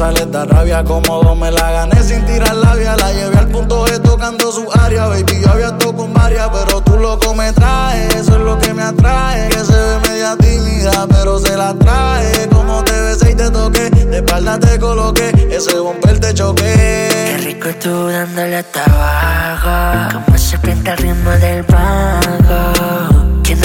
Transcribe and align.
cosa 0.00 0.12
les 0.12 0.30
da 0.30 0.44
rabia. 0.44 0.82
Cómodo 0.84 1.34
me 1.34 1.50
la 1.50 1.70
gané 1.72 2.02
sin 2.02 2.24
tirar 2.24 2.54
labia. 2.54 2.96
La 2.96 3.12
llevé 3.12 3.36
al 3.36 3.48
punto 3.48 3.86
G 3.86 4.00
tocando 4.00 4.50
su 4.50 4.66
área. 4.72 5.06
Baby, 5.06 5.40
yo 5.42 5.50
había 5.50 5.66
estado 5.66 5.94
con 5.94 6.12
varias, 6.12 6.48
pero 6.48 6.80
tú 6.80 6.96
loco 6.96 7.34
me 7.34 7.52
traes. 7.52 8.14
Eso 8.14 8.36
es 8.36 8.40
lo 8.40 8.58
que 8.58 8.72
me 8.72 8.82
atrae. 8.82 9.48
Que 9.48 9.58
se 9.58 9.72
ve 9.72 9.98
media 10.08 10.36
tímida, 10.36 11.06
pero 11.08 11.38
se 11.38 11.56
la 11.56 11.74
trae. 11.74 12.48
Como 12.48 12.82
te 12.84 12.98
besé 13.02 13.32
y 13.32 13.34
te 13.34 13.50
toqué, 13.50 13.90
de 13.90 14.16
espalda 14.16 14.58
te 14.58 14.78
coloqué. 14.78 15.28
Ese 15.50 15.78
bumper 15.78 16.18
te 16.18 16.32
choqué. 16.32 17.08
Qué 17.26 17.38
rico 17.44 17.68
tú 17.82 18.08
dándole 18.08 18.56
hasta 18.56 18.84
abajo. 18.84 20.18
Como 20.24 20.38
se 20.38 20.58
pinta 20.58 20.92
el 20.92 20.98
ritmo 20.98 21.30
del 21.30 21.62
banco 21.64 23.09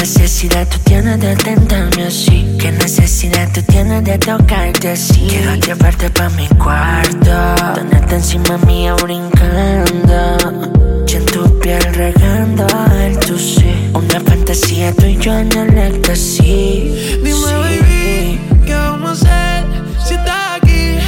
necesidad 0.05 0.67
tú 0.67 0.77
tienes 0.83 1.19
de 1.19 1.35
tentarme 1.35 2.03
así? 2.03 2.55
¿Qué 2.59 2.71
necesidad 2.71 3.51
tú 3.51 3.63
tienes 3.63 4.03
de 4.03 4.19
tocarte 4.19 4.89
así? 4.91 5.25
Quiero 5.27 5.55
llevarte 5.55 6.11
pa' 6.11 6.29
mi 6.29 6.47
cuarto 6.63 7.73
Tenerte 7.73 8.13
encima 8.13 8.55
mía 8.67 8.93
brincando 9.01 10.37
Yo 11.07 11.17
en 11.17 11.25
tu 11.25 11.59
piel 11.59 11.81
regando 11.95 12.67
el 13.01 13.17
tu 13.17 13.35
Una 13.97 14.19
fantasía 14.19 14.93
tú 14.93 15.07
y 15.07 15.17
yo 15.17 15.33
en 15.39 15.51
el 15.57 15.75
éxtasis 15.75 17.23
Dime 17.23 17.33
sí. 17.33 17.53
baby, 17.63 18.39
¿qué 18.63 18.75
vamos 18.75 19.23
a 19.25 19.57
hacer? 19.57 19.65
Si 20.05 20.13
estás 20.13 20.61
aquí, 20.61 20.99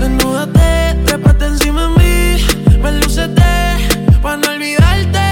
desnúdate 0.00 0.96
Trépate 1.04 1.44
encima 1.44 1.88
de 1.88 1.98
mí, 1.98 2.78
me 2.82 2.92
lucete 3.00 3.42
Pa' 4.22 4.38
no 4.38 4.48
olvidarte 4.48 5.25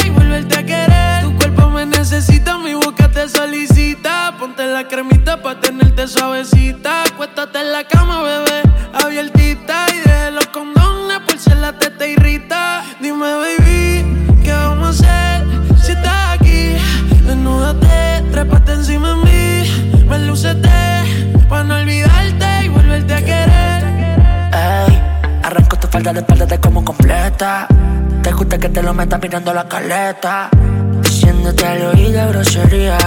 te 3.15 3.29
solicita. 3.29 4.35
Ponte 4.39 4.67
la 4.67 4.87
cremita 4.89 5.41
pa' 5.41 5.61
tenerte 5.61 6.09
suavecita. 6.09 7.05
Acuéstate 7.05 7.61
en 7.61 7.73
la 7.73 7.85
cama, 7.85 8.23
bebé, 8.23 8.63
abiertita. 8.93 9.87
Y 9.95 10.09
de 10.09 10.31
los 10.33 10.47
condones 10.49 11.21
por 11.21 11.39
si 11.39 11.51
la 11.51 11.79
te 11.79 12.11
irrita. 12.11 12.85
Dime, 13.01 13.35
baby. 13.35 13.64
espalda, 26.13 26.47
te 26.47 26.59
como 26.61 26.85
completa. 26.85 27.67
Te 28.23 28.33
gusta 28.33 28.59
que 28.59 28.69
te 28.69 28.83
lo 28.83 28.93
metas 28.93 29.21
mirando 29.21 29.55
la 29.55 29.67
caleta. 29.67 30.51
Diciéndote 31.03 31.67
al 31.67 31.87
oído 31.87 32.29
grosería. 32.29 32.99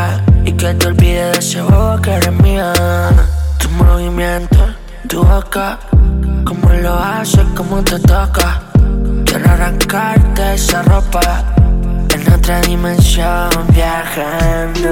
Y 0.45 0.51
que 0.53 0.73
te 0.73 0.87
olvides 0.87 1.31
de 1.33 1.39
ese 1.39 1.61
bobo 1.61 2.01
que 2.01 2.13
eres 2.13 2.31
mía. 2.41 2.73
Tu 3.59 3.69
movimiento, 3.69 4.57
tu 5.07 5.23
boca. 5.23 5.79
Cómo 6.43 6.69
lo 6.81 6.95
haces, 6.95 7.45
cómo 7.55 7.83
te 7.83 7.99
toca. 7.99 8.61
Quiero 9.25 9.51
arrancarte 9.51 10.53
esa 10.53 10.81
ropa. 10.83 11.43
En 12.13 12.33
otra 12.33 12.61
dimensión 12.61 13.49
viajando. 13.73 14.91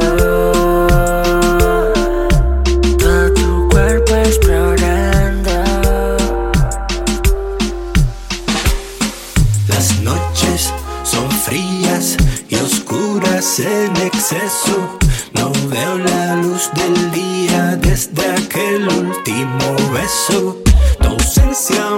en 13.59 13.95
exceso. 13.97 14.97
No 15.33 15.51
veo 15.69 15.99
la 15.99 16.35
luz 16.37 16.71
del 16.73 17.11
día 17.11 17.75
desde 17.75 18.31
aquel 18.31 18.87
último 18.87 19.75
beso. 19.93 20.57
Tu 20.99 21.07
ausencia 21.07 21.95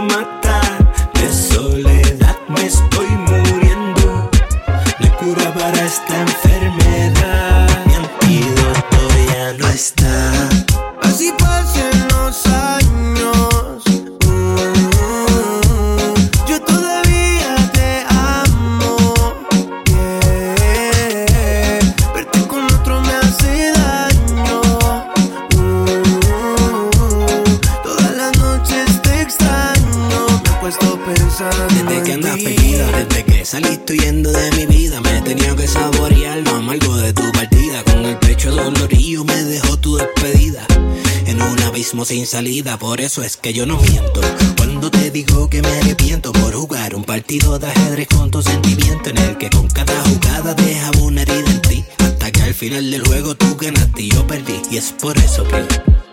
por 42.79 43.01
eso 43.01 43.23
es 43.23 43.35
que 43.35 43.51
yo 43.51 43.65
no 43.65 43.77
miento. 43.77 44.21
Cuando 44.57 44.91
te 44.91 45.09
digo 45.09 45.49
que 45.49 45.59
me 45.63 45.69
arrepiento 45.69 46.31
por 46.31 46.53
jugar 46.53 46.93
un 46.93 47.03
partido 47.03 47.57
de 47.57 47.65
ajedrez 47.65 48.07
con 48.09 48.29
tu 48.29 48.43
sentimiento, 48.43 49.09
en 49.09 49.17
el 49.17 49.37
que 49.39 49.49
con 49.49 49.67
cada 49.69 49.99
jugada 50.03 50.53
deja 50.53 50.91
una 51.01 51.23
herida 51.23 51.49
en 51.49 51.61
ti. 51.63 51.85
Hasta 51.97 52.31
que 52.31 52.43
al 52.43 52.53
final 52.53 52.91
del 52.91 53.01
juego 53.07 53.33
tú 53.35 53.55
ganaste 53.55 54.03
y 54.03 54.09
yo 54.11 54.27
perdí. 54.27 54.61
Y 54.69 54.77
es 54.77 54.93
por 55.01 55.17
eso 55.17 55.43
que 55.45 55.65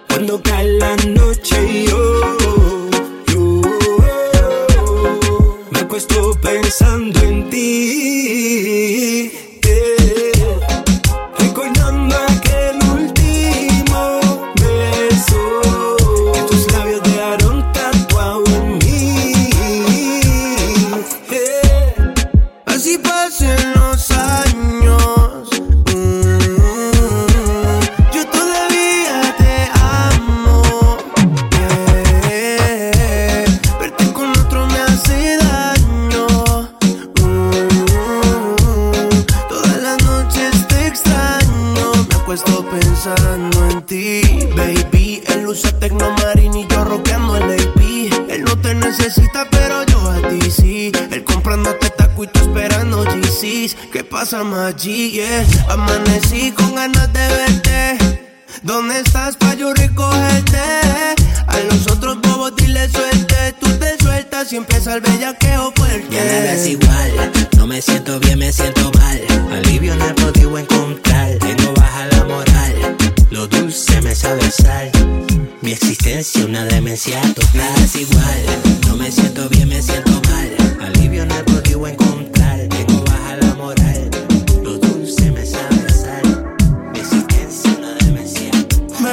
cuando 0.08 0.42
cae 0.42 0.66
la 0.78 0.96
noche 0.96 1.53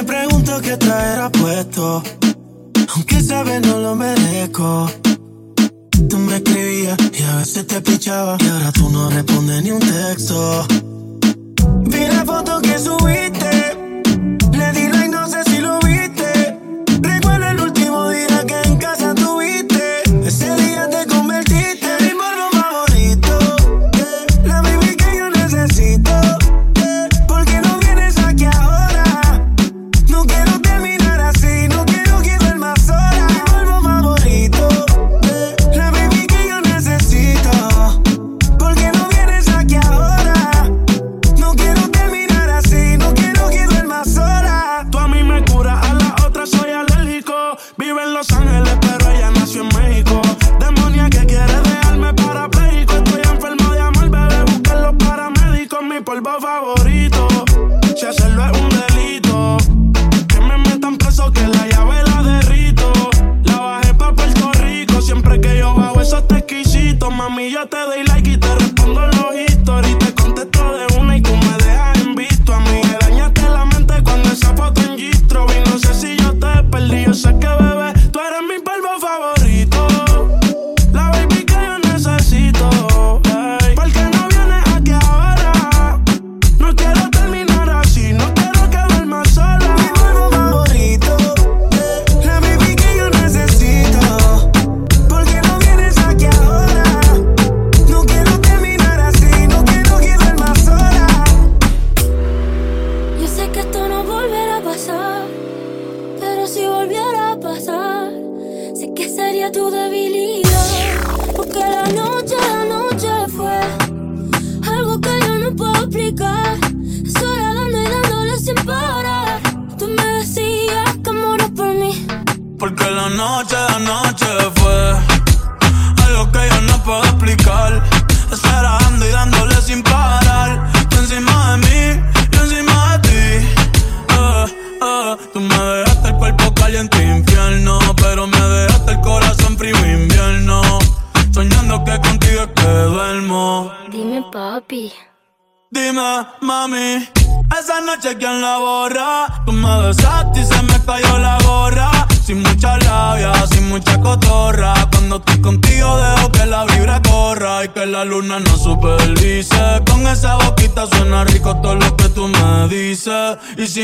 me 0.02 0.08
pregunto 0.08 0.60
qué 0.62 0.78
traerá 0.78 1.30
puesto. 1.30 2.04
Aunque 2.96 3.22
sabes 3.22 3.62
no 3.62 3.78
lo 3.80 3.96
merezco. 3.96 4.90
Tú 6.10 6.18
me 6.18 6.38
escribías 6.38 6.98
y 7.14 7.24
a 7.24 7.36
veces 7.38 7.68
te 7.68 7.82
pichaba. 7.82 8.38
Y 8.40 8.48
ahora 8.48 8.72
tú 8.72 8.90
no 8.90 9.10
respondes 9.10 9.64
ni 9.64 9.72
un 9.72 9.80
texto. 9.80 10.66
Vi 11.86 12.08
la 12.08 12.26
foto 12.26 12.62
que 12.62 12.80
subiste 12.80 13.61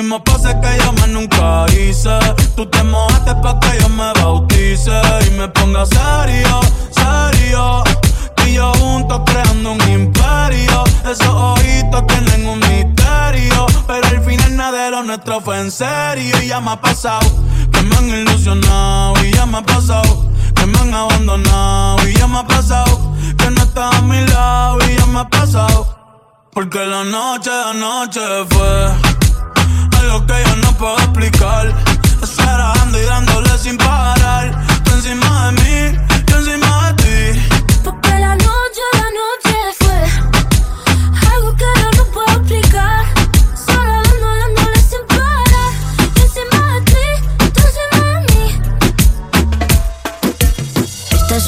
Hicimos 0.07 0.21
pases 0.23 0.55
que 0.61 0.81
yo 0.81 0.93
más 0.93 1.09
nunca 1.09 1.65
hice. 1.73 2.17
Tú 2.55 2.65
te 2.65 2.81
mojaste 2.81 3.35
pa' 3.43 3.59
que 3.59 3.77
yo 3.77 3.89
me 3.89 4.13
bautice 4.13 5.01
y 5.27 5.31
me 5.31 5.49
ponga 5.49 5.85
serio, 5.85 6.61
serio 6.91 7.83
y 8.45 8.53
yo 8.53 8.71
juntos 8.79 9.19
creando 9.25 9.73
un 9.73 9.81
imperio. 9.81 10.85
Esos 11.03 11.27
ojitos 11.27 12.07
tienen 12.07 12.47
un 12.47 12.57
misterio. 12.59 13.65
Pero 13.85 14.07
al 14.07 14.23
final 14.23 14.55
nada 14.55 14.85
de 14.85 14.91
lo 14.91 15.03
nuestro 15.03 15.41
fue 15.41 15.59
en 15.59 15.69
serio. 15.69 16.41
Y 16.41 16.47
ya 16.47 16.61
me 16.61 16.71
ha 16.71 16.79
pasado 16.79 17.29
que 17.73 17.81
me 17.81 17.97
han 17.97 18.07
ilusionado. 18.07 19.13
Y 19.25 19.31
ya 19.33 19.45
me 19.45 19.57
ha 19.57 19.61
pasado 19.61 20.25
que 20.55 20.65
me 20.67 20.79
han 20.79 20.93
abandonado. 20.93 22.07
Y 22.07 22.13
ya 22.13 22.27
me 22.27 22.37
ha 22.37 22.47
pasado 22.47 23.13
que 23.37 23.51
no 23.51 23.61
estás 23.61 23.93
a 23.93 24.01
mi 24.03 24.25
lado. 24.27 24.77
Y 24.89 24.95
ya 24.95 25.05
me 25.07 25.19
ha 25.19 25.27
pasado. 25.27 25.85
Porque 26.53 26.85
la 26.85 27.03
noche 27.03 27.49
de 27.49 27.63
anoche 27.71 28.21
fue 28.49 29.17
algo 30.07 30.25
que 30.25 30.43
yo 30.45 30.55
no 30.57 30.71
puedo 30.77 30.97
explicar. 30.97 31.73
Esperando 32.21 32.99
y 32.99 33.05
dándole 33.05 33.57
sin 33.57 33.77
parar. 33.77 34.51
Tú 34.83 34.91
encima 34.93 35.47
de 35.47 35.51
mí, 35.61 35.99
yo 36.27 36.37
encima 36.37 36.91
de 36.91 37.03
ti. 37.03 37.41
Porque 37.83 38.09
la 38.09 38.35
noche, 38.35 38.83
la 38.93 39.09
noche 39.21 39.56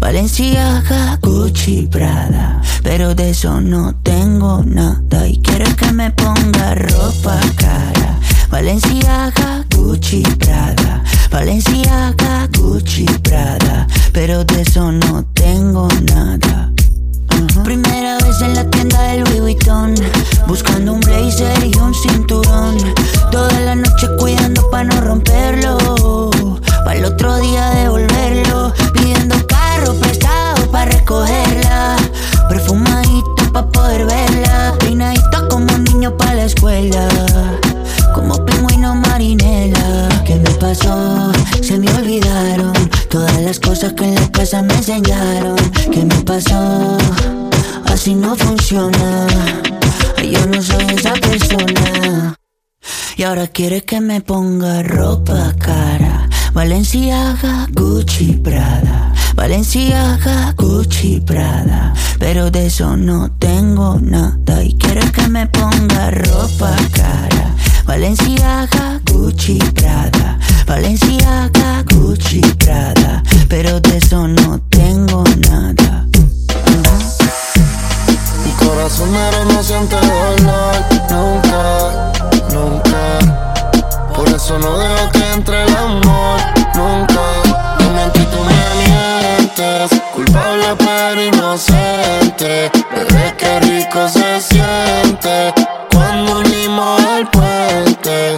Valenciaga, 0.00 1.18
Gucci, 1.20 1.86
Prada. 1.86 2.60
Pero 2.82 3.14
de 3.14 3.30
eso 3.30 3.60
no 3.60 3.94
tengo 4.02 4.62
nada. 4.64 5.28
Y 5.28 5.40
quiere 5.42 5.66
que 5.76 5.92
me 5.92 6.10
ponga 6.10 6.74
ropa 6.74 7.38
cara. 7.56 8.18
Valenciaga, 8.50 9.64
Gucci, 9.76 10.22
Prada. 10.38 11.04
Valenciaga, 11.30 12.48
Gucci, 12.58 13.04
Prada. 13.22 13.86
Pero 14.12 14.42
de 14.44 14.62
eso 14.62 14.90
no 14.90 15.24
tengo 15.34 15.86
nada. 16.12 16.72
Primera 17.64 18.18
vez 18.18 18.40
en 18.40 18.54
la 18.54 18.64
tienda 18.70 19.00
del 19.02 19.24
Louis 19.24 19.40
Vuitton 19.40 19.94
Buscando 20.46 20.92
un 20.94 21.00
blazer 21.00 21.64
y 21.64 21.76
un 21.78 21.94
cinturón 21.94 22.76
Toda 23.30 23.60
la 23.60 23.74
noche 23.74 24.08
cuidando 24.18 24.68
pa' 24.70 24.84
no 24.84 25.00
romperlo 25.00 26.30
Pa' 26.84 26.94
el 26.94 27.04
otro 27.04 27.38
día 27.38 27.70
devolverlo 27.70 28.72
la 36.40 36.46
escuela 36.46 37.08
Como 38.14 38.44
pingüino 38.46 38.94
marinela 38.94 40.08
¿Qué 40.24 40.36
me 40.36 40.50
pasó? 40.52 41.32
Se 41.60 41.78
me 41.78 41.92
olvidaron 41.92 42.72
Todas 43.10 43.40
las 43.42 43.60
cosas 43.60 43.92
que 43.92 44.04
en 44.04 44.14
la 44.14 44.32
casa 44.32 44.62
me 44.62 44.74
enseñaron 44.74 45.56
¿Qué 45.92 46.02
me 46.04 46.18
pasó? 46.22 46.96
Así 47.92 48.14
no 48.14 48.34
funciona 48.36 49.26
Yo 50.34 50.46
no 50.46 50.62
soy 50.62 50.84
esa 50.96 51.12
persona 51.14 52.36
y 53.16 53.22
ahora 53.24 53.48
quiere 53.48 53.82
que 53.82 54.00
me 54.00 54.22
ponga 54.22 54.82
ropa 54.82 55.54
cara. 55.58 56.26
Valenciaga, 56.54 57.66
Gucci, 57.70 58.40
Prada. 58.42 58.99
Valenciaga, 59.40 60.52
Gucci, 60.54 61.18
Prada. 61.18 61.94
Pero 62.18 62.50
de 62.50 62.66
eso 62.66 62.94
no 62.94 63.30
tengo 63.38 63.98
nada. 63.98 64.62
Y 64.62 64.76
quiere 64.76 65.00
que 65.12 65.28
me 65.28 65.46
ponga 65.46 66.10
ropa 66.10 66.76
cara. 66.92 67.56
Valenciaga, 67.86 69.00
Gucci, 69.10 69.56
Prada. 69.74 70.38
Valenciaga, 70.66 71.82
Gucci, 71.90 72.42
Prada. 72.58 73.22
Pero 73.48 73.80
de 73.80 73.96
eso 73.96 74.28
no 74.28 74.60
tengo 74.68 75.24
nada. 75.48 76.06
Mi 78.44 78.52
corazón 78.58 79.10
negro 79.10 79.44
no 79.46 79.62
siente 79.62 79.96
dolor 79.96 80.76
Nunca, 81.10 82.12
nunca 82.52 84.12
Por 84.14 84.28
eso 84.28 84.58
no 84.58 84.78
dejo 84.78 85.10
que 85.12 85.32
entre 85.32 85.62
el 85.64 85.76
amor 85.76 86.40
Nunca 86.74 87.20
y 88.02 89.19
mientes 89.56 90.00
Culpable 90.12 90.76
pero 90.78 91.22
inocente. 91.22 92.70
Bebé, 92.94 93.34
qué 93.38 93.60
rico 93.60 94.08
se 94.08 94.40
siente 94.40 95.54
Cuando 95.92 96.40
unimos 96.40 97.00
el 97.16 97.26
puente 97.28 98.36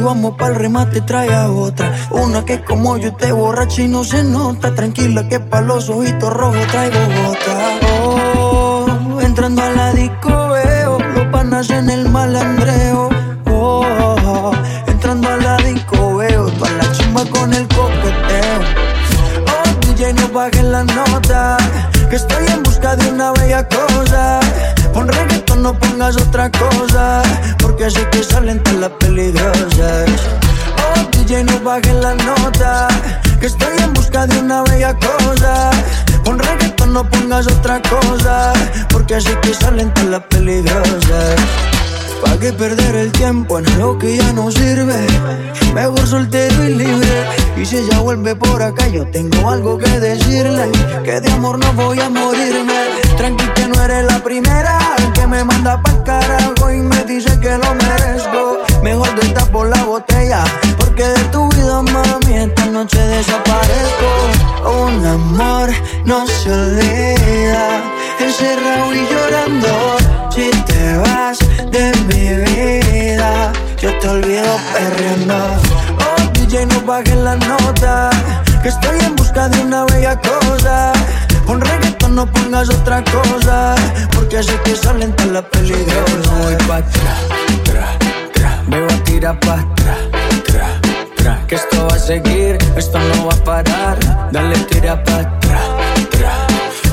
si 0.00 0.04
vamos 0.04 0.34
pa'l 0.38 0.54
remate 0.54 1.00
trae 1.02 1.32
a 1.34 1.50
otra. 1.50 1.92
Una 2.10 2.44
que 2.44 2.62
como 2.64 2.96
yo 2.96 3.14
te 3.14 3.32
borracha 3.32 3.82
y 3.82 3.88
no 3.88 4.02
se 4.02 4.24
nota. 4.24 4.74
Tranquila 4.74 5.28
que 5.28 5.40
pa' 5.40 5.60
los 5.60 5.88
ojitos 5.90 6.32
rojos 6.32 6.66
traigo 6.68 7.00
gota. 7.16 7.54
Oh, 8.02 9.20
entrando 9.20 9.62
a 9.62 9.70
la 9.70 9.92
disco 9.92 10.48
veo 10.48 10.98
los 11.14 11.26
panas 11.26 11.68
en 11.70 11.90
el 11.90 12.08
malandreo. 12.08 13.10
Oh, 13.50 14.52
entrando 14.86 15.28
a 15.28 15.36
la 15.36 15.56
disco 15.58 16.16
veo 16.16 16.46
toda 16.52 16.70
la 16.72 16.92
chimba 16.92 17.24
con 17.26 17.52
el 17.52 17.66
coqueteo. 17.68 18.60
Oh, 19.52 19.86
DJ, 19.86 20.14
no 20.14 20.28
bajes 20.28 20.64
la 20.64 20.82
nota. 20.84 21.58
Que 22.08 22.16
estoy 22.16 22.46
en 22.48 22.62
busca 22.62 22.96
de 22.96 23.10
una 23.10 23.32
bella 23.32 23.68
cosa. 23.68 24.40
Pon 24.94 25.08
reggaetón, 25.08 25.62
no 25.62 25.78
pongas 25.78 26.16
otra 26.16 26.50
cosa. 26.50 27.22
Porque 27.58 27.90
sé 27.90 28.08
que 28.10 28.22
salen 28.24 28.62
todas 28.62 28.80
las 28.80 28.90
peligrosas. 28.92 29.59
Bajes 31.70 31.94
la 31.94 32.16
nota. 32.16 32.88
Que 33.38 33.46
estoy 33.46 33.78
en 33.78 33.92
busca 33.92 34.26
de 34.26 34.40
una 34.40 34.64
bella 34.64 34.92
cosa. 34.92 35.70
Pon 36.24 36.36
reggaetón, 36.36 36.92
no 36.92 37.08
pongas 37.08 37.46
otra 37.46 37.80
cosa. 37.82 38.52
Porque 38.88 39.20
sé 39.20 39.38
que 39.40 39.54
salen 39.54 39.94
todas 39.94 40.10
las 40.10 40.22
peligrosas. 40.22 41.36
¿Pa' 42.24 42.36
qué 42.40 42.52
perder 42.52 42.96
el 42.96 43.12
tiempo 43.12 43.60
en 43.60 43.68
algo 43.68 43.96
que 43.98 44.16
ya 44.16 44.32
no 44.32 44.50
sirve? 44.50 45.06
Mejor 45.72 46.04
soltero 46.08 46.64
y 46.64 46.74
libre. 46.74 47.24
Y 47.56 47.64
si 47.64 47.76
ella 47.76 48.00
vuelve 48.00 48.34
por 48.34 48.60
acá, 48.60 48.88
yo 48.88 49.06
tengo 49.06 49.48
algo 49.48 49.78
que 49.78 50.00
decirle. 50.00 50.72
Que 51.04 51.20
de 51.20 51.30
amor 51.30 51.56
no 51.60 51.72
voy 51.74 52.00
a 52.00 52.10
morirme. 52.10 52.80
Tranqui 53.16 53.46
que 53.54 53.68
no 53.68 53.80
eres 53.80 54.06
la 54.06 54.18
primera 54.24 54.99
que 55.20 55.26
me 55.26 55.44
manda 55.44 55.80
pa'l 55.82 56.02
carajo 56.02 56.70
y 56.70 56.78
me 56.78 57.04
dice 57.04 57.38
que 57.40 57.50
lo 57.50 57.74
merezco. 57.74 58.58
Mejor 58.82 59.08
te 59.18 59.40
por 59.52 59.68
la 59.68 59.82
botella, 59.84 60.42
porque 60.78 61.04
de 61.04 61.24
tu 61.32 61.48
vida, 61.50 61.82
mami, 61.82 62.34
esta 62.36 62.66
noche 62.66 62.98
desaparezco. 62.98 64.10
Un 64.84 65.04
amor 65.06 65.68
no 66.04 66.26
se 66.26 66.50
olvida, 66.50 67.64
encerrado 68.18 68.94
y 68.94 69.02
llorando. 69.10 69.72
Si 70.34 70.50
te 70.68 70.96
vas 70.98 71.38
de 71.74 71.84
mi 72.08 72.24
vida, 72.44 73.52
yo 73.82 73.90
te 73.98 74.08
olvido 74.08 74.52
perreando. 74.72 75.38
Oh, 76.04 76.20
DJ, 76.32 76.66
no 76.66 76.80
bajes 76.82 77.16
la 77.16 77.36
nota, 77.36 78.10
que 78.62 78.68
estoy 78.70 78.98
en 79.00 79.16
busca 79.16 79.48
de 79.48 79.60
una 79.60 79.84
bella 79.84 80.16
cosa. 80.16 80.92
Pon 81.46 81.60
reggaetón, 81.60 81.89
no 82.10 82.26
pongas 82.26 82.68
otra 82.68 83.02
cosa, 83.04 83.74
porque 84.14 84.42
sé 84.42 84.58
que 84.64 84.74
salen 84.74 85.14
todas 85.16 85.32
las 85.32 85.44
peligrosas. 85.44 86.40
Voy 86.42 86.54
pa' 86.66 86.76
atrás, 86.76 87.20
tra, 87.64 87.98
tra, 88.32 88.62
me 88.66 88.80
voy 88.80 88.92
a 88.92 89.04
tirar 89.04 89.40
pa' 89.40 89.60
atrás, 89.60 89.98
tra, 90.46 90.80
tra, 91.16 91.46
que 91.46 91.54
esto 91.54 91.86
va 91.86 91.94
a 91.94 91.98
seguir, 91.98 92.58
esto 92.76 92.98
no 92.98 93.26
va 93.26 93.34
a 93.34 93.44
parar. 93.44 93.98
Dale, 94.32 94.58
tira 94.70 95.02
pa' 95.04 95.20
atrás, 95.20 95.68
tra, 96.10 96.46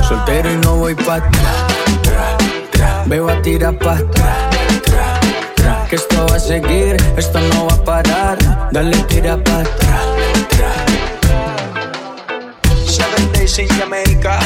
soltero 0.06 0.52
y 0.52 0.56
no 0.58 0.76
voy 0.76 0.94
pa' 0.94 1.16
atrás, 1.16 1.66
tra, 2.02 2.36
tra, 2.70 3.04
me 3.06 3.20
voy 3.20 3.32
a 3.32 3.42
tirar 3.42 3.78
pa' 3.78 3.94
atrás, 3.94 4.38
tra, 4.84 5.20
tra, 5.56 5.86
que 5.88 5.96
esto 5.96 6.26
va 6.30 6.36
a 6.36 6.40
seguir, 6.40 6.96
esto 7.16 7.40
no 7.40 7.66
va 7.66 7.74
a 7.74 7.84
parar. 7.84 8.38
Dale, 8.72 8.96
tira 9.04 9.36
pa' 9.36 9.60
atrás, 9.60 10.06
tra. 10.48 10.72
Seven 12.86 13.32
days 13.32 13.58
in 13.58 13.68
Jamaica. 13.68 14.38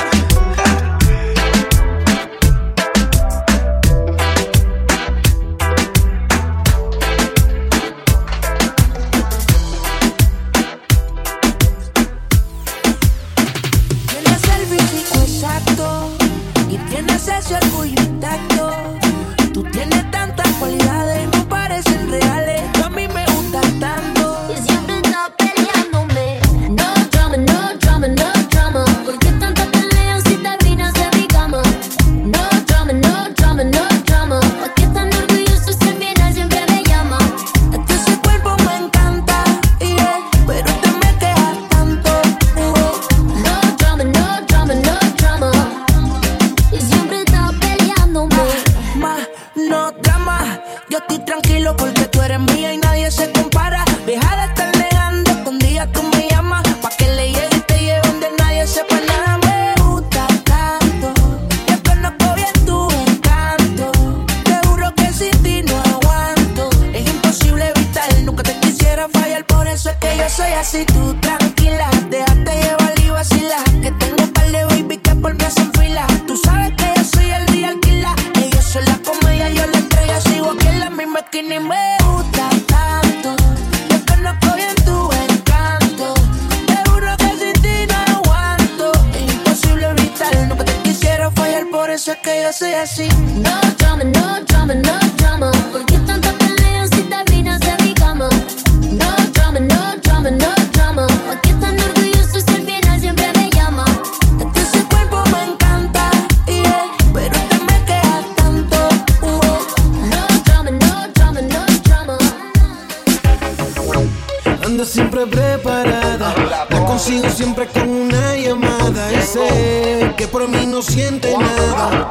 Eso 92.52 92.66
es 92.66 92.70
que 92.70 92.74
yo 92.74 92.88
soy 92.98 93.08
así. 93.08 93.08
No 93.36 93.60
drama, 93.78 94.04
no 94.04 94.44
drama, 94.44 94.74
no 94.74 94.98
drama. 95.16 96.01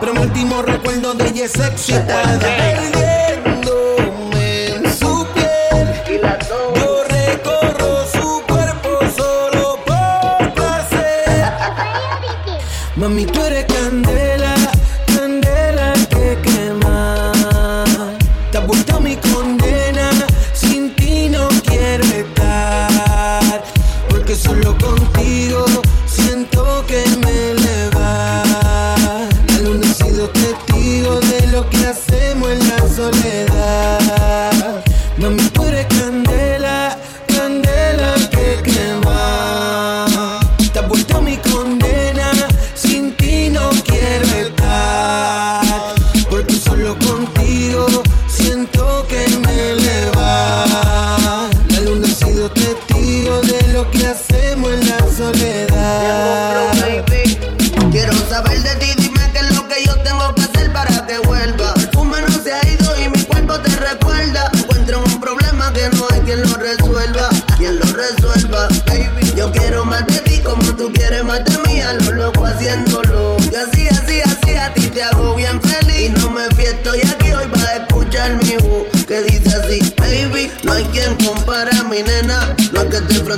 Pero 0.02 0.16
mi 0.16 0.22
último 0.22 0.64
recuerdo 0.64 1.14
de 1.14 1.28
ella 1.28 1.46
es 1.46 1.56
excitada. 1.56 3.01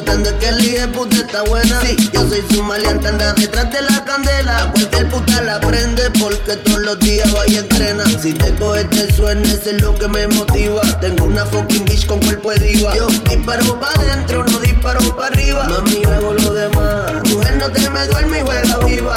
Que 0.03 0.11
es 0.11 0.33
que 0.33 0.47
el 0.49 0.71
de 0.71 0.87
puta 0.89 1.15
está 1.15 1.43
buena. 1.43 1.81
Sí, 1.81 2.09
yo 2.13 2.27
soy 2.27 2.43
su 2.49 2.63
maleante, 2.63 3.07
anda 3.07 3.33
detrás 3.33 3.71
de 3.71 3.81
la 3.81 4.03
candela. 4.03 4.71
Cualquier 4.71 5.09
puta 5.09 5.41
la 5.41 5.59
prende 5.59 6.09
porque 6.19 6.55
todos 6.57 6.81
los 6.81 6.99
días 6.99 7.33
va 7.33 7.47
y 7.47 7.57
entrena. 7.57 8.03
Si 8.21 8.33
te 8.33 8.53
coge 8.55 8.83
te 8.85 9.13
suena, 9.13 9.41
eso 9.41 9.69
es 9.69 9.81
lo 9.81 9.95
que 9.95 10.07
me 10.07 10.27
motiva. 10.27 10.81
Tengo 10.99 11.25
una 11.25 11.45
fucking 11.45 11.85
bitch 11.85 12.05
con 12.05 12.19
cuerpo 12.19 12.51
de 12.51 12.59
diva. 12.59 12.95
Yo 12.95 13.07
disparo 13.07 13.79
para 13.79 13.99
adentro, 14.01 14.45
no 14.45 14.59
disparo 14.59 15.15
para 15.15 15.27
arriba. 15.27 15.67
Mami, 15.69 16.03
hago 16.05 16.33
lo 16.33 16.53
demás. 16.53 17.29
Mujer, 17.29 17.57
no 17.57 17.69
te 17.69 17.89
me 17.89 18.07
duerme 18.07 18.39
y 18.39 18.41
juega 18.41 18.77
viva. 18.85 19.15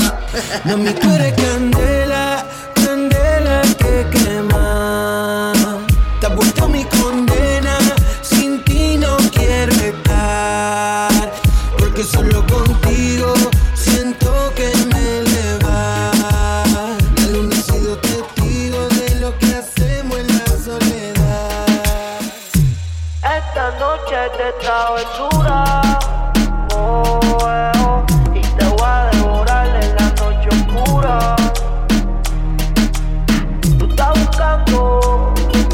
Mami, 0.64 0.90
tú 0.90 1.10
eres 1.12 1.34
candela, 1.34 1.75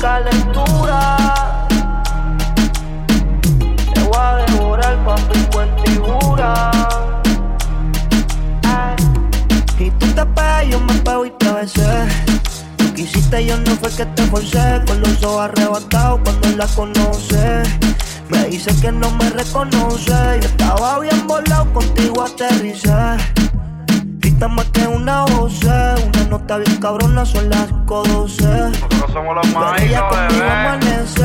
calentura. 0.02 1.16
Te 3.94 4.02
voy 4.02 4.18
a 4.18 4.34
devorar 4.44 4.98
con 5.04 5.68
figura. 5.84 6.70
Ay. 8.64 8.96
Y 9.78 9.90
tú 9.92 10.06
te 10.08 10.26
pegas, 10.26 10.66
yo 10.66 10.80
me 10.80 10.94
pego 10.94 11.24
y 11.24 11.30
te 11.30 11.52
besé. 11.52 12.08
Tú 12.76 12.92
quisiste, 12.94 13.46
yo 13.46 13.56
no 13.58 13.76
fue 13.76 13.90
que 13.90 14.04
te 14.04 14.22
forcé. 14.24 14.82
Con 14.88 15.00
los 15.00 15.22
ojos 15.22 15.42
arrebatados 15.42 16.20
cuando 16.24 16.48
la 16.56 16.66
conoce. 16.66 17.62
Me 18.28 18.46
dice 18.46 18.74
que 18.80 18.90
no 18.90 19.08
me 19.12 19.30
reconoce. 19.30 20.40
Yo 20.42 20.48
estaba 20.48 20.98
bien 20.98 21.28
volado, 21.28 21.72
contigo 21.72 22.22
aterricé. 22.24 22.90
Grita 24.42 24.56
más 24.56 24.66
que 24.70 24.88
una 24.88 25.24
voz, 25.26 25.62
una 25.62 26.24
nota 26.28 26.56
bien 26.56 26.76
cabrona, 26.78 27.24
son 27.24 27.48
las 27.48 27.68
512. 27.86 28.42
Nosotros 28.42 29.12
somos 29.12 29.36
los 29.36 29.54
bebé. 29.54 29.94
amanece. 29.94 31.22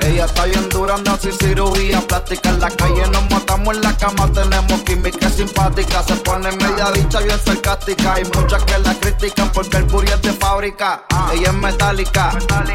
Ella 0.00 0.24
está 0.24 0.44
bien 0.46 0.68
dura, 0.68 0.96
anda 0.96 1.16
sin 1.18 1.30
cirugía 1.34 2.00
plástica. 2.00 2.48
En 2.48 2.58
la 2.58 2.68
calle 2.68 3.02
nos 3.12 3.30
matamos 3.30 3.76
en 3.76 3.82
la 3.82 3.96
cama, 3.96 4.26
tenemos 4.32 4.82
química 4.82 5.30
simpática. 5.30 6.02
Se 6.02 6.16
pone 6.16 6.50
media 6.50 6.90
dicha, 6.94 7.20
bien 7.20 7.38
sarcástica. 7.38 8.14
Hay 8.14 8.24
muchas 8.34 8.64
que 8.64 8.78
la 8.80 8.92
critican 8.94 9.52
porque 9.52 9.76
el 9.76 9.86
puri 9.86 10.08
es 10.08 10.20
de 10.20 10.32
fábrica. 10.32 11.04
Ella 11.32 11.50
es 11.50 11.54
metálica, 11.54 12.32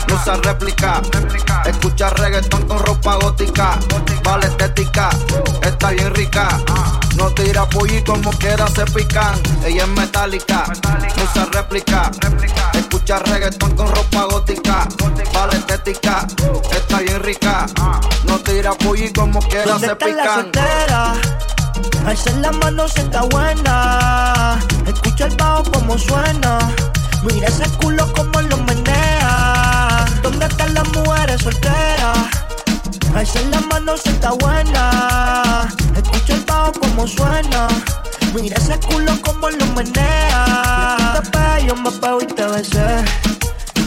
no 0.08 0.16
usa 0.16 0.38
réplica. 0.38 1.02
Escucha 1.66 2.10
reggaetón 2.12 2.66
con 2.70 2.80
ropa 2.80 3.16
gótica. 3.16 3.78
Vale 4.24 4.46
estética, 4.46 5.10
está 5.62 5.90
bien 5.90 6.16
rica. 6.16 6.48
No 7.16 7.32
tira 7.34 7.68
pollo 7.70 7.98
y 7.98 8.04
como 8.04 8.32
quiera 8.32 8.68
se 8.68 8.86
pican. 8.86 9.42
Ella 9.66 9.84
es 9.84 9.90
metálica, 9.90 10.66
no 11.18 11.24
usa 11.24 11.46
réplica. 11.52 12.12
Escucha 12.74 13.20
reggaetón 13.20 13.76
con 13.76 13.88
ropa 13.94 14.26
gótica. 14.26 14.88
Vale 15.34 15.58
estética, 15.58 16.28
está 16.72 17.00
bien 17.00 17.22
rica. 17.24 17.66
No 18.26 18.40
tira 18.40 18.74
pollo 18.74 19.06
y 19.06 19.14
como 19.14 19.40
quiera 19.42 19.66
¿Dónde 19.74 19.88
se 19.88 19.94
está 19.94 20.08
la 20.08 20.16
pican. 20.16 20.36
soltera? 20.42 21.14
Alza 22.06 22.32
la 22.32 22.52
mano 22.52 22.88
si 22.88 23.00
está 23.02 23.22
buena. 23.24 24.60
Escucha 24.86 25.26
el 25.26 25.36
bajo 25.36 25.64
como 25.72 25.98
suena. 25.98 26.60
Mira 27.24 27.48
ese 27.48 27.68
culo 27.78 28.12
como 28.14 28.42
lo 28.42 28.58
menea. 28.58 30.06
¿Dónde 30.22 30.46
están 30.46 30.74
las 30.74 30.88
mujeres 30.90 31.42
solteras? 31.42 32.18
Alza 33.16 33.40
la 33.50 33.62
mano 33.62 33.96
si 33.96 34.10
está 34.10 34.32
buena. 34.34 35.70
Escucha 35.96 36.34
el 36.34 36.42
bajo 36.42 36.74
como 36.74 37.08
suena. 37.08 37.70
Mira 38.34 38.58
ese 38.58 38.78
culo 38.80 39.14
como 39.22 39.50
lo 39.50 39.66
menea. 39.68 41.14
Te 41.16 41.32
pegas, 41.32 41.64
yo 41.64 41.76
me 41.78 41.92
pego 41.92 42.22
y 42.22 42.26
te 42.28 42.46
besé. 42.46 43.06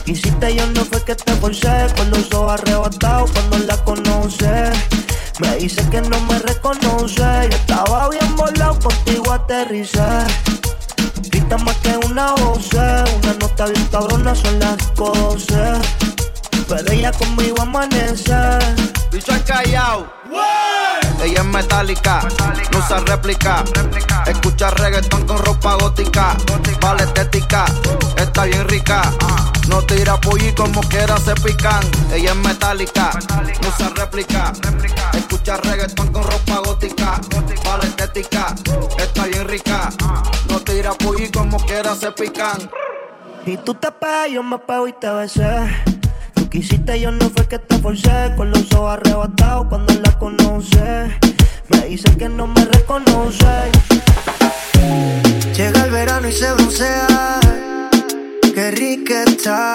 Quisiste 0.06 0.54
yo 0.54 0.66
no 0.68 0.86
fue 0.86 1.04
que 1.04 1.14
te 1.14 1.34
forcé 1.34 1.86
Con 1.94 2.08
los 2.08 2.32
ojos 2.32 2.52
arrebatados 2.52 3.30
cuando 3.30 3.58
la 3.58 3.76
conoce 3.84 4.72
Me 5.38 5.56
dice 5.56 5.86
que 5.90 6.00
no 6.00 6.18
me 6.22 6.38
reconoce 6.38 7.20
Yo 7.50 7.56
estaba 7.58 8.08
bien 8.08 8.34
volado, 8.34 8.78
contigo 8.78 9.30
aterricé 9.30 10.00
Grita 11.30 11.58
más 11.58 11.76
que 11.82 11.94
una 12.06 12.32
voz 12.36 12.72
Una 12.72 13.34
nota 13.38 13.66
bien 13.66 13.86
cabrona, 13.92 14.34
son 14.34 14.58
las 14.60 14.94
12 14.94 15.54
Pero 16.68 16.92
ella 16.92 17.12
conmigo 17.12 17.62
amanece 17.62 18.34
Bicho 19.10 19.32
es 19.32 19.42
callao. 19.42 20.06
Ella 21.22 21.40
es 21.40 21.44
metálica, 21.44 22.20
no 22.70 22.78
usa 22.78 23.00
réplica. 23.00 23.64
Escucha 24.26 24.70
reggaetón 24.70 25.26
con 25.26 25.38
ropa 25.38 25.74
gótica. 25.74 26.36
Vale 26.80 27.04
estética, 27.04 27.64
está 28.16 28.44
bien 28.44 28.68
rica. 28.68 29.02
No 29.68 29.82
tira 29.82 30.20
pollo 30.20 30.46
y 30.46 30.52
como 30.54 30.80
quiera 30.82 31.16
se 31.16 31.34
pican. 31.36 31.82
Ella 32.12 32.30
es 32.32 32.36
metálica, 32.36 33.10
no 33.62 33.68
usa 33.68 33.88
réplica. 33.96 34.52
Escucha 35.14 35.56
reggaetón 35.56 36.12
con 36.12 36.22
ropa 36.22 36.58
gótica. 36.64 37.20
Vale 37.64 37.86
estética, 37.86 38.54
está 38.98 39.24
bien 39.24 39.48
rica. 39.48 39.88
No 40.48 40.60
tira 40.60 40.92
pollo 40.92 41.24
y 41.24 41.30
como 41.30 41.58
quiera 41.64 41.96
se 41.96 42.12
pican. 42.12 42.70
Y 43.46 43.56
tú 43.56 43.74
te 43.74 43.90
pegas, 43.90 44.30
yo 44.30 44.42
me 44.42 44.58
pego 44.58 44.86
y 44.86 44.92
te 44.92 45.10
besé. 45.10 45.97
Tú 46.48 46.52
quisiste, 46.52 46.98
yo 46.98 47.10
no 47.10 47.28
fue 47.28 47.46
que 47.46 47.58
te 47.58 47.76
forcé. 47.76 48.32
Con 48.34 48.50
los 48.50 48.72
ojos 48.72 48.94
arrebatados 48.94 49.66
cuando 49.68 49.92
la 49.92 50.18
conoce. 50.18 51.10
Me 51.68 51.86
dice 51.86 52.16
que 52.16 52.26
no 52.30 52.46
me 52.46 52.64
reconoce. 52.64 53.70
Llega 55.54 55.84
el 55.84 55.90
verano 55.90 56.26
y 56.26 56.32
se 56.32 56.50
broncea. 56.54 57.40
Qué 58.54 58.70
rica 58.70 59.24
está. 59.24 59.74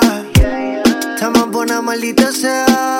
Está 1.13 1.29
más 1.29 1.51
buena, 1.51 1.79
maldita 1.83 2.31
sea. 2.31 2.97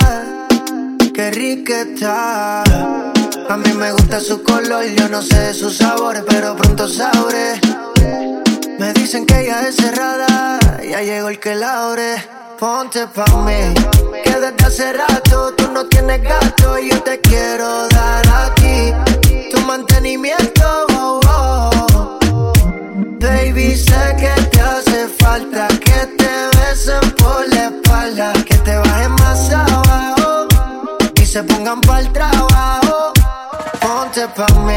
Qué 1.12 1.32
rica 1.32 1.82
está. 1.82 2.62
A 2.62 3.58
mí 3.58 3.74
me 3.74 3.92
gusta 3.92 4.20
su 4.20 4.44
color, 4.44 4.86
yo 4.86 5.10
no 5.10 5.24
sé 5.24 5.40
de 5.40 5.54
sus 5.56 5.78
sabores, 5.78 6.22
pero 6.30 6.56
pronto 6.56 6.88
sabré. 6.88 7.60
Me 8.78 8.94
dicen 8.94 9.26
que 9.26 9.42
ella 9.42 9.68
es 9.68 9.78
cerrada, 9.78 10.60
ya 10.88 11.02
llegó 11.02 11.30
el 11.30 11.40
que 11.40 11.56
la 11.56 11.88
abre. 11.88 12.43
Ponte 12.64 13.06
pa' 13.08 13.26
mí, 13.44 13.74
que 14.24 14.40
desde 14.40 14.66
hace 14.66 14.94
rato 14.94 15.54
tú 15.58 15.70
no 15.74 15.86
tienes 15.88 16.24
gato 16.24 16.80
y 16.80 16.92
yo 16.92 17.04
te 17.04 17.20
quiero 17.20 17.90
dar 17.90 18.26
aquí 18.46 18.94
tu 19.52 19.60
mantenimiento. 19.68 20.64
oh, 20.94 21.20
oh. 21.28 22.54
Baby, 23.20 23.76
sé 23.76 24.16
que 24.18 24.34
te 24.44 24.62
hace 24.62 25.10
falta 25.10 25.68
que 25.68 26.08
te 26.18 26.34
besen 26.56 27.12
por 27.18 27.46
la 27.50 27.66
espalda, 27.66 28.32
que 28.48 28.56
te 28.56 28.78
bajen 28.78 29.12
más 29.16 29.52
abajo 29.52 30.48
y 31.22 31.26
se 31.26 31.44
pongan 31.44 31.82
pa'l 31.82 32.14
trabajo. 32.14 33.12
Ponte 33.82 34.26
pa' 34.38 34.54
mí, 34.62 34.73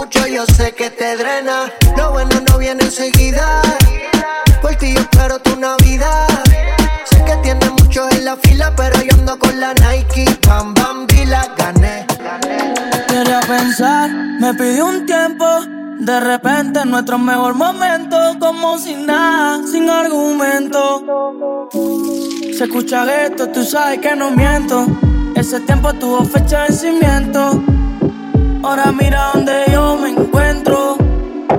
mucho, 0.00 0.26
yo 0.26 0.46
sé 0.46 0.72
que 0.72 0.88
te 0.88 1.16
drena. 1.16 1.70
Lo 1.96 2.12
bueno 2.12 2.36
no 2.48 2.58
viene 2.58 2.82
enseguida. 2.84 3.60
Por 4.62 4.74
ti 4.76 4.94
yo 4.94 5.00
espero 5.00 5.38
tu 5.40 5.54
Navidad. 5.56 6.26
Sé 7.04 7.22
que 7.24 7.36
tienes 7.42 7.70
muchos 7.72 8.10
en 8.16 8.24
la 8.24 8.36
fila, 8.36 8.72
pero 8.76 8.96
yo 9.02 9.14
ando 9.14 9.38
con 9.38 9.60
la 9.60 9.74
Nike. 9.74 10.24
Bam, 10.48 10.72
bam, 10.74 11.06
la 11.26 11.46
gané. 11.58 12.06
Quería 13.08 13.40
pensar, 13.40 14.10
me 14.40 14.54
pidió 14.54 14.86
un 14.86 15.04
tiempo. 15.04 15.46
De 15.98 16.18
repente, 16.18 16.82
nuestro 16.86 17.18
mejor 17.18 17.54
momento, 17.54 18.16
como 18.38 18.78
sin 18.78 19.04
nada, 19.04 19.60
sin 19.70 19.90
argumento. 19.90 21.68
Se 22.56 22.64
escucha 22.64 23.26
esto, 23.26 23.48
tú 23.48 23.62
sabes 23.64 23.98
que 23.98 24.16
no 24.16 24.30
miento. 24.30 24.86
Ese 25.34 25.60
tiempo 25.60 25.92
tuvo 25.92 26.24
fecha 26.24 26.62
de 26.62 26.68
vencimiento. 26.68 27.79
Ahora 28.62 28.92
mira 28.92 29.30
donde 29.34 29.64
yo 29.72 29.96
me 29.96 30.10
encuentro. 30.10 30.96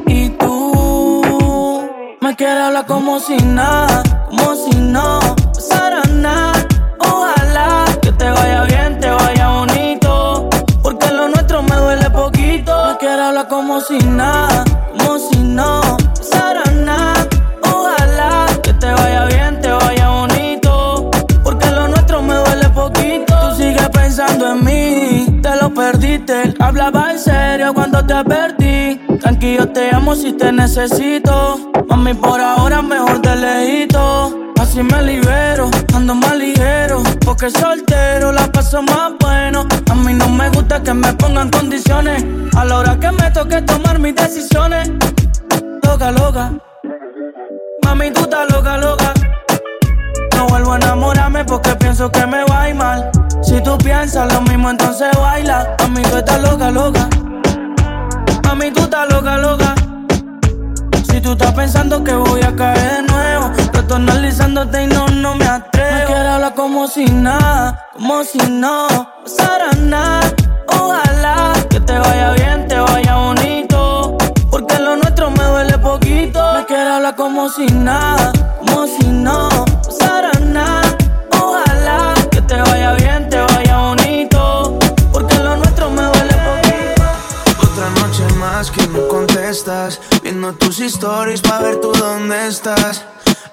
Y 0.08 0.30
tú 0.30 1.84
me 2.20 2.36
quieres 2.36 2.64
hablar 2.64 2.86
como 2.86 3.20
si 3.20 3.38
nada, 3.38 4.04
como 4.30 4.56
si 4.56 4.78
no 4.78 5.20
pasara 5.54 6.04
nada. 6.12 6.68
Ojalá 7.00 7.86
que 8.02 8.12
te 8.12 8.30
vaya 8.30 8.64
bien, 8.64 9.00
te 9.00 9.10
vaya 9.10 9.50
bonito. 9.50 10.50
Porque 10.84 11.08
lo 11.12 11.28
nuestro 11.30 11.64
me 11.64 11.76
duele 11.76 12.10
poquito. 12.12 12.86
Me 12.88 12.98
quiere 12.98 13.22
hablar 13.22 13.48
como 13.48 13.82
si 13.82 13.98
nada, 13.98 14.64
como 14.98 15.18
si 15.18 15.38
no 15.40 15.91
perdiste. 25.92 26.54
Hablaba 26.60 27.12
en 27.12 27.20
serio 27.20 27.74
cuando 27.74 28.06
te 28.06 28.14
advertí. 28.14 29.02
Tranquilo, 29.20 29.68
te 29.70 29.94
amo 29.94 30.16
si 30.16 30.32
te 30.34 30.52
necesito. 30.52 31.72
Mami, 31.90 32.14
por 32.14 32.40
ahora 32.40 32.82
mejor 32.82 33.22
de 33.22 33.36
lejito. 33.36 34.38
Así 34.60 34.82
me 34.84 35.02
libero, 35.02 35.70
ando 35.94 36.16
más 36.16 36.36
ligero. 36.38 37.04
Porque 37.26 37.50
soltero 37.50 38.32
la 38.32 38.50
paso 38.52 38.82
más 38.82 39.14
bueno. 39.20 39.68
A 39.92 39.96
mí 39.96 40.14
no 40.14 40.30
me 40.30 40.50
gusta 40.50 40.82
que 40.82 40.94
me 40.94 41.12
pongan 41.14 41.50
condiciones. 41.50 42.24
A 42.56 42.64
la 42.66 42.78
hora 42.78 42.98
que 42.98 43.12
me 43.12 43.30
toque 43.32 43.62
tomar 43.62 44.00
mis 44.00 44.16
decisiones. 44.16 44.90
Loca, 45.84 46.12
loca. 46.12 46.52
Mami, 47.84 48.12
tú 48.12 48.22
estás 48.22 48.50
loca, 48.50 48.78
loca. 48.78 49.14
No 50.38 50.48
vuelvo 50.48 50.74
a 50.74 50.78
enamorarme 50.78 51.44
porque 51.44 51.76
pienso 51.76 52.10
que 52.10 52.26
me 52.26 52.44
va 52.46 52.62
a 52.62 52.70
ir 52.70 52.76
mal. 52.76 53.12
Si 53.42 53.60
tú 53.62 53.78
piensas 53.80 54.32
lo 54.32 54.42
mismo, 54.42 54.70
entonces 54.70 55.10
tú 56.12 56.18
estás 56.18 56.42
loca, 56.42 56.70
loca. 56.72 57.10
Mami, 58.44 58.72
tú 58.72 58.82
estás 58.82 59.10
loca, 59.10 59.38
loca. 59.38 59.74
Si 61.10 61.22
tú 61.22 61.32
estás 61.32 61.54
pensando 61.54 62.04
que 62.04 62.14
voy 62.14 62.42
a 62.42 62.54
caer 62.54 62.98
de 62.98 63.02
nuevo, 63.04 63.52
yo 63.56 63.64
estoy 63.64 64.84
y 64.84 64.88
no, 64.88 65.08
no 65.08 65.36
me 65.36 65.46
atrevo. 65.46 66.00
Me 66.00 66.06
quiero 66.06 66.30
hablar 66.30 66.54
como 66.54 66.88
si 66.88 67.06
nada, 67.06 67.88
como 67.94 68.24
si 68.26 68.40
no 68.50 68.88
pasara 69.24 69.72
nada. 69.80 70.34
Ojalá 70.68 71.54
que 71.70 71.80
te 71.80 71.98
vaya 71.98 72.32
bien, 72.34 72.68
te 72.68 72.78
vaya 72.78 73.16
bonito. 73.16 74.18
Porque 74.50 74.80
lo 74.80 74.98
nuestro 74.98 75.32
me 75.32 75.44
duele 75.44 75.78
poquito. 75.78 76.40
Me 76.56 76.66
quiero 76.66 76.96
hablar 76.96 77.16
como 77.16 77.48
si 77.48 77.66
nada, 77.68 78.34
como 78.60 78.86
si 78.86 79.08
no 79.08 79.71
Viendo 90.24 90.54
tus 90.54 90.80
stories 90.80 91.42
pa' 91.42 91.60
ver 91.60 91.82
tú 91.82 91.92
dónde 91.92 92.48
estás. 92.48 93.04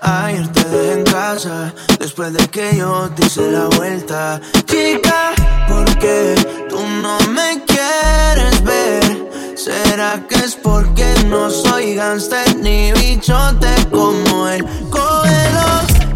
Ayer 0.00 0.46
te 0.52 0.62
dejé 0.62 0.92
en 0.92 1.04
casa. 1.04 1.74
Después 1.98 2.32
de 2.34 2.46
que 2.46 2.76
yo 2.76 3.10
te 3.16 3.26
hice 3.26 3.50
la 3.50 3.64
vuelta. 3.64 4.40
Chica, 4.66 5.32
¿por 5.66 5.98
qué 5.98 6.36
tú 6.68 6.78
no 7.02 7.18
me 7.30 7.64
quieres 7.64 8.62
ver? 8.62 9.56
¿Será 9.56 10.24
que 10.28 10.36
es 10.36 10.54
porque 10.54 11.04
no 11.26 11.50
soy 11.50 11.96
gangster 11.96 12.54
ni 12.58 12.92
bichote 12.92 13.74
como 13.90 14.48
el 14.50 14.64
Cógelo 14.90 15.70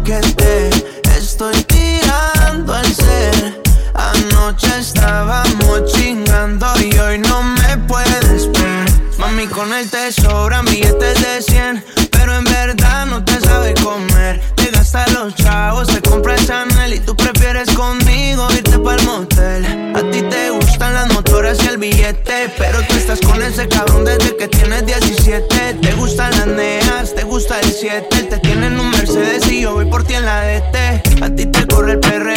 que 0.05 0.21
te 0.37 0.69
estoy 1.17 1.61
tirando 1.65 2.73
al 2.73 2.85
ser. 2.85 3.61
Anoche 3.95 4.79
estábamos 4.79 5.91
chingando 5.91 6.67
y 6.79 6.97
hoy 6.97 7.19
no 7.19 7.43
me 7.43 7.77
puedes. 7.79 8.47
Mami, 9.33 9.47
con 9.47 9.73
él 9.73 9.89
te 9.89 10.11
sobran 10.11 10.63
billetes 10.65 11.19
de 11.19 11.41
100, 11.41 11.83
pero 12.11 12.35
en 12.35 12.43
verdad 12.43 13.07
no 13.07 13.25
te 13.25 13.39
sabe 13.39 13.73
comer. 13.73 14.39
Te 14.55 14.69
gasta 14.69 15.07
los 15.07 15.33
chavos, 15.33 15.87
te 15.87 16.01
compra 16.07 16.35
Chanel 16.35 16.93
y 16.93 16.99
tú 16.99 17.15
prefieres 17.15 17.67
conmigo 17.71 18.47
irte 18.51 18.77
pa'l 18.77 19.01
motel. 19.05 19.65
A 19.95 20.01
ti 20.11 20.21
te 20.21 20.51
gustan 20.51 20.93
las 20.93 21.11
motoras 21.13 21.57
y 21.63 21.67
el 21.67 21.77
billete, 21.79 22.53
pero 22.59 22.83
tú 22.87 22.93
estás 22.93 23.21
con 23.21 23.41
ese 23.41 23.67
cabrón 23.67 24.05
desde 24.05 24.37
que 24.37 24.47
tienes 24.49 24.85
17. 24.85 25.79
Te 25.81 25.93
gustan 25.93 26.29
las 26.31 26.47
neas, 26.47 27.15
te 27.15 27.23
gusta 27.23 27.59
el 27.59 27.73
7. 27.73 28.07
Él 28.11 28.29
te 28.29 28.37
tiene 28.37 28.67
en 28.67 28.79
un 28.79 28.91
Mercedes 28.91 29.51
y 29.51 29.61
yo 29.61 29.73
voy 29.73 29.85
por 29.85 30.03
ti 30.03 30.13
en 30.13 30.25
la 30.25 30.43
DT. 30.43 31.23
A 31.23 31.29
ti 31.35 31.47
te 31.47 31.65
corre 31.65 31.93
el 31.93 31.99
perreo, 31.99 32.32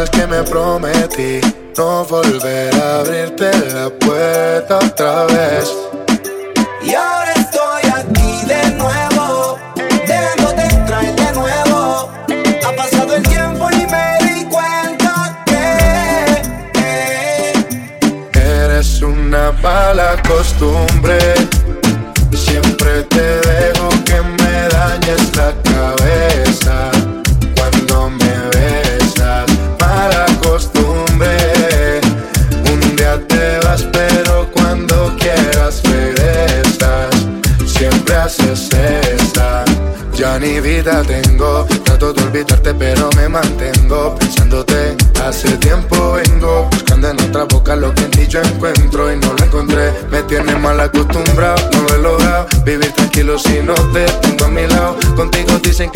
veces 0.00 0.10
que 0.10 0.26
me 0.26 0.42
prometí. 0.42 1.40
No 1.76 2.04
volver 2.04 2.74
a 2.74 3.00
abrirte 3.00 3.59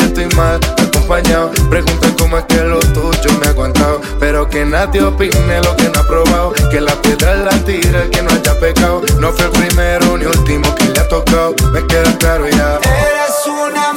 estoy 0.04 0.26
mal 0.36 0.60
acompañado. 0.78 1.50
Preguntan 1.68 2.14
cómo 2.18 2.38
es 2.38 2.44
que 2.44 2.60
lo 2.62 2.78
tuyo 2.80 3.38
me 3.40 3.46
ha 3.46 3.50
aguantado. 3.50 4.00
Pero 4.20 4.48
que 4.48 4.64
nadie 4.64 5.02
opine 5.02 5.60
lo 5.62 5.76
que 5.76 5.88
no 5.88 6.00
ha 6.00 6.06
probado. 6.06 6.52
Que 6.70 6.80
la 6.80 6.94
piedra 7.02 7.34
la 7.34 7.56
tira 7.64 8.02
el 8.02 8.10
que 8.10 8.22
no 8.22 8.30
haya 8.30 8.58
pecado. 8.58 9.02
No 9.18 9.32
fue 9.32 9.46
el 9.46 9.50
primero 9.52 10.16
ni 10.16 10.26
último 10.26 10.74
que 10.74 10.84
le 10.84 11.00
ha 11.00 11.08
tocado. 11.08 11.54
Me 11.72 11.86
queda 11.86 12.16
claro 12.18 12.48
ya. 12.48 12.78
Eres 12.78 13.46
una 13.46 13.92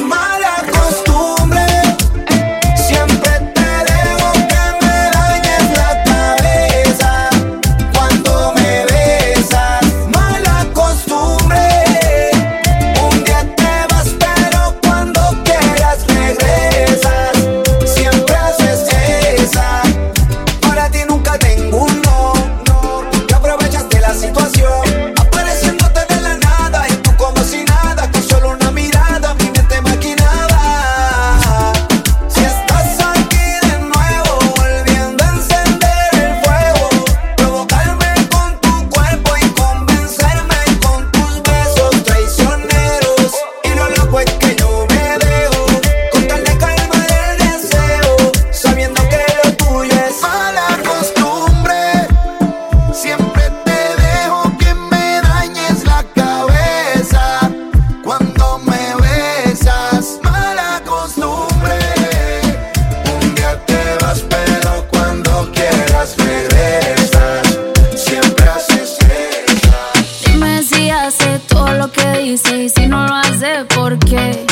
y 72.87 72.89
no 72.89 73.05
lo 73.05 73.15
hace 73.15 73.65
¿por 73.75 73.97
porque 73.99 74.45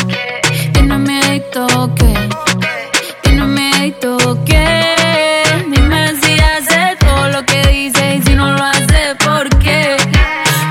tiene 0.74 0.98
miedo 0.98 1.68
que 1.96 2.14
tiene 3.24 3.46
miedo 3.46 4.18
que. 4.46 4.66
Dime 5.72 6.14
si 6.22 6.34
hace 6.52 6.98
todo 7.00 7.30
lo 7.30 7.46
que 7.46 7.62
dice 7.68 8.16
y 8.16 8.22
si 8.24 8.36
no 8.36 8.52
lo 8.52 8.64
hace 8.64 9.16
porque 9.26 9.96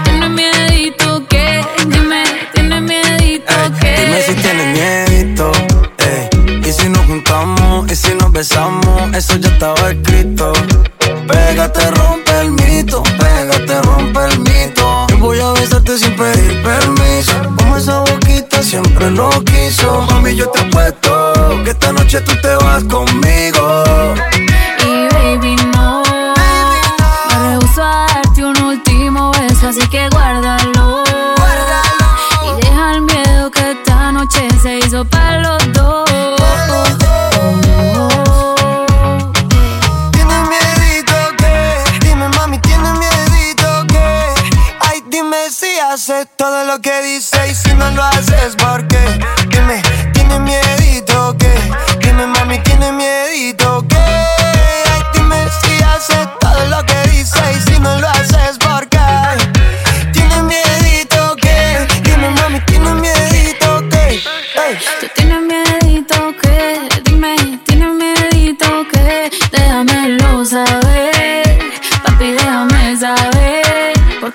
tiene 0.04 0.28
miedo 0.28 1.26
que 1.26 1.64
dime 1.88 2.24
tiene 2.52 2.80
miedo 2.82 3.56
que. 3.80 3.92
dime 4.00 4.22
si 4.26 4.34
tiene 4.34 4.64
miedo 4.76 5.52
y 6.66 6.72
si 6.72 6.88
nos 6.90 7.04
juntamos 7.06 7.90
y 7.90 7.96
si 7.96 8.14
nos 8.14 8.30
besamos 8.30 9.14
eso 9.14 9.36
ya 9.36 9.48
estaba 9.48 9.90
escrito. 9.90 10.52
Pégate 11.26 11.90
rojo 11.92 12.13
yo 20.45 20.51
te 20.51 20.61
apuesto 20.61 21.64
que 21.64 21.70
esta 21.70 21.92
noche 21.92 22.20
tú 22.20 22.32
te 22.42 22.55
vas 22.57 22.84
conmigo. 22.84 23.53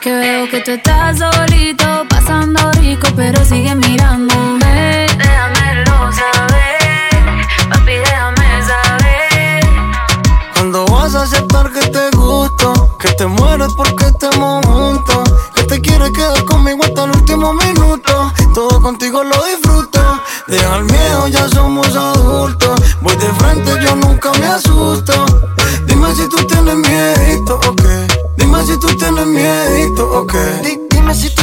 Que 0.09 0.15
veo 0.15 0.49
que 0.49 0.61
tú 0.61 0.71
estás 0.71 1.19
solito, 1.19 1.85
pasando 2.09 2.71
rico, 2.79 3.07
pero 3.15 3.45
sigue 3.45 3.75
mirándome. 3.75 5.05
Déjamelo 5.15 6.11
saber, 6.11 7.45
papi, 7.69 7.91
déjame 7.91 8.47
saber. 8.65 9.63
Cuando 10.55 10.87
vas 10.87 11.13
a 11.13 11.21
aceptar 11.21 11.71
que 11.71 11.81
te 11.91 12.09
gusto, 12.17 12.97
que 12.97 13.09
te 13.09 13.27
mueres 13.27 13.67
porque 13.77 14.05
estemos 14.05 14.65
juntos, 14.65 15.31
que 15.53 15.63
te 15.65 15.79
quieres 15.79 16.09
quedar 16.09 16.43
conmigo 16.43 16.85
hasta 16.85 17.03
el 17.03 17.11
último 17.11 17.53
minuto. 17.53 18.33
Todo 18.55 18.81
contigo 18.81 19.23
lo 19.23 19.43
disfruto. 19.43 20.23
Deja 20.47 20.77
el 20.77 20.85
miedo, 20.85 21.27
ya 21.27 21.47
somos 21.49 21.95
adultos. 21.95 22.81
Voy 23.01 23.15
de 23.15 23.27
frente, 23.33 23.77
yo 23.83 23.95
nunca 23.95 24.31
me 24.39 24.47
asusto. 24.47 25.13
Dime 25.85 26.15
si 26.15 26.27
tú 26.29 26.37
tienes 26.47 26.77
miedo 26.77 27.59
si 28.69 28.77
tú 28.77 28.87
tienes 28.95 29.25
miedito 29.25 30.05
o 30.11 30.21
okay. 30.21 30.79
qué. 30.89 31.38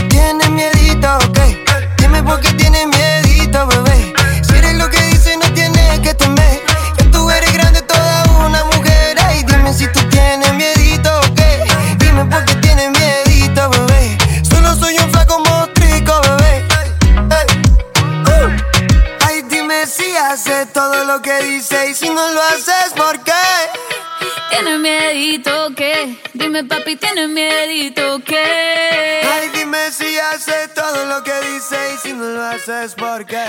Dime 26.57 26.69
papi, 26.69 26.97
tienes 26.97 27.29
miedito 27.29 28.19
que. 28.25 28.37
Ay, 28.37 29.51
dime 29.55 29.91
si 29.91 30.19
haces 30.19 30.73
todo 30.75 31.05
lo 31.07 31.23
que 31.23 31.33
dice 31.53 31.77
y 31.95 31.99
si 31.99 32.13
no 32.15 32.25
lo 32.25 32.43
haces, 32.45 32.95
¿por 32.95 33.27
qué? 33.27 33.45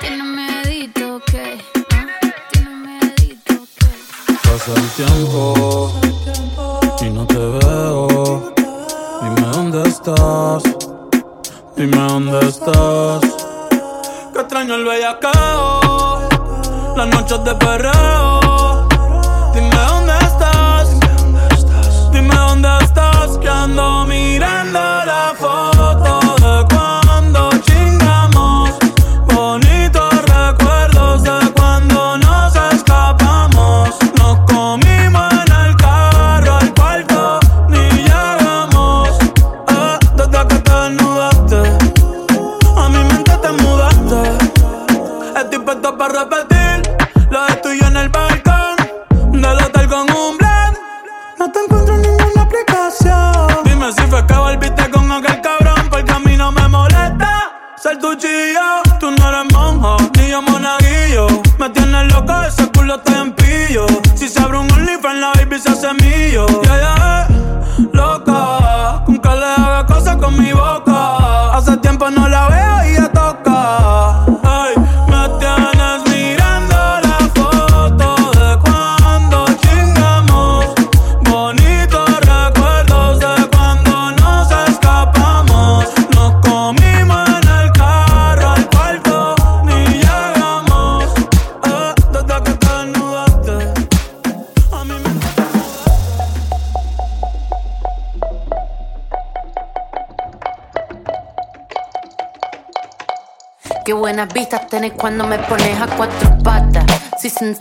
Tienes 0.00 0.24
miedito 0.24 1.20
que. 1.26 1.62
Pasa 4.42 4.72
el 4.76 4.90
tiempo 4.90 5.92
y 7.00 7.10
no 7.10 7.26
te 7.26 7.38
veo. 7.38 8.54
Dime 9.22 9.48
dónde 9.52 9.88
estás. 9.88 10.62
Dime 11.76 11.96
dónde 11.96 12.38
estás. 12.48 13.20
Que 14.32 14.40
extraño 14.40 14.74
el 14.74 14.84
bellacao. 14.84 16.28
Las 16.96 17.08
noches 17.08 17.44
de 17.44 17.54
perreo. 17.54 18.43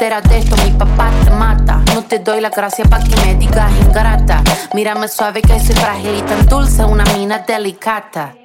Si 0.03 0.09
se 0.09 0.15
entera 0.15 0.29
de 0.29 0.37
esto, 0.37 0.57
mi 0.65 0.71
papá 0.71 1.11
te 1.23 1.31
mata. 1.31 1.81
No 1.93 2.03
te 2.03 2.19
doy 2.19 2.41
la 2.41 2.49
gracia 2.49 2.83
pa' 2.83 2.99
que 2.99 3.15
me 3.25 3.35
digas 3.35 3.71
ingrata. 3.79 4.43
Mírame 4.73 5.07
suave 5.07 5.41
que 5.41 5.57
soy 5.61 5.75
frágil 5.75 6.17
y 6.17 6.21
tan 6.23 6.45
dulce, 6.45 6.83
una 6.83 7.05
mina 7.15 7.39
delicata. 7.47 8.35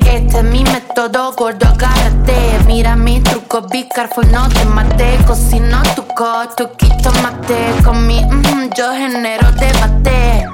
Este 0.00 0.38
es 0.38 0.44
mi 0.44 0.64
método, 0.64 1.34
gordo, 1.34 1.66
agárrate. 1.66 2.58
Mira 2.66 2.96
mi 2.96 3.20
truco, 3.20 3.68
be 3.68 3.86
careful, 3.94 4.32
no 4.32 4.48
te 4.48 4.64
mate. 4.64 5.18
Cocino 5.26 5.82
tu 5.94 6.06
coto, 6.06 6.72
quito 6.74 7.12
mate. 7.22 7.82
Con 7.84 8.06
mi 8.06 8.24
mm, 8.24 8.70
yo 8.74 8.90
genero 8.92 9.52
debate. 9.52 10.53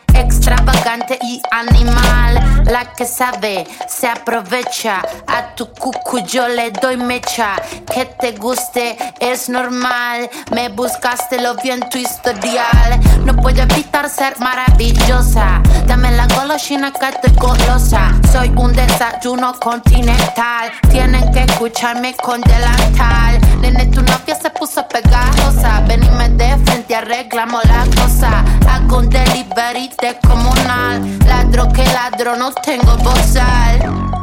extravagante 0.41 1.19
y 1.21 1.39
animal. 1.51 2.63
La 2.65 2.93
que 2.93 3.05
sabe 3.05 3.67
se 3.87 4.07
aprovecha, 4.07 5.01
a 5.27 5.53
tu 5.55 5.67
cucu 5.67 6.19
yo 6.25 6.47
le 6.47 6.71
doy 6.71 6.97
mecha. 6.97 7.55
Que 7.93 8.05
te 8.05 8.31
guste 8.31 8.97
es 9.19 9.49
normal, 9.49 10.29
me 10.51 10.69
buscaste 10.69 11.39
lo 11.39 11.55
vi 11.55 11.69
en 11.69 11.87
tu 11.89 11.99
historial. 11.99 12.99
No 13.23 13.35
puedo 13.35 13.61
evitar 13.61 14.09
ser 14.09 14.39
maravillosa, 14.39 15.61
dame 15.85 16.11
la 16.11 16.25
golosina 16.27 16.91
que 16.91 17.09
estoy 17.09 17.33
golosa. 17.35 18.11
Soy 18.31 18.49
un 18.55 18.73
desayuno 18.73 19.53
continental, 19.59 20.71
tienen 20.89 21.31
que 21.31 21.43
escucharme 21.43 22.15
con 22.15 22.41
delantal. 22.41 23.39
Nene, 23.61 23.85
tu 23.87 24.01
novia 24.01 24.35
se 24.41 24.49
puso 24.49 24.87
pegajosa. 24.87 25.81
Venime 25.87 26.29
de 26.29 26.57
frente, 26.65 26.95
arreglamos 26.95 27.63
la 27.65 27.85
cosa. 28.01 28.43
Hago 28.67 28.99
un 28.99 29.09
delivery 29.09 29.89
comunal. 30.31 31.01
Ladro 31.25 31.67
que 31.69 31.83
ladro, 31.85 32.35
no 32.35 32.51
tengo 32.53 32.97
bozal. 32.97 34.20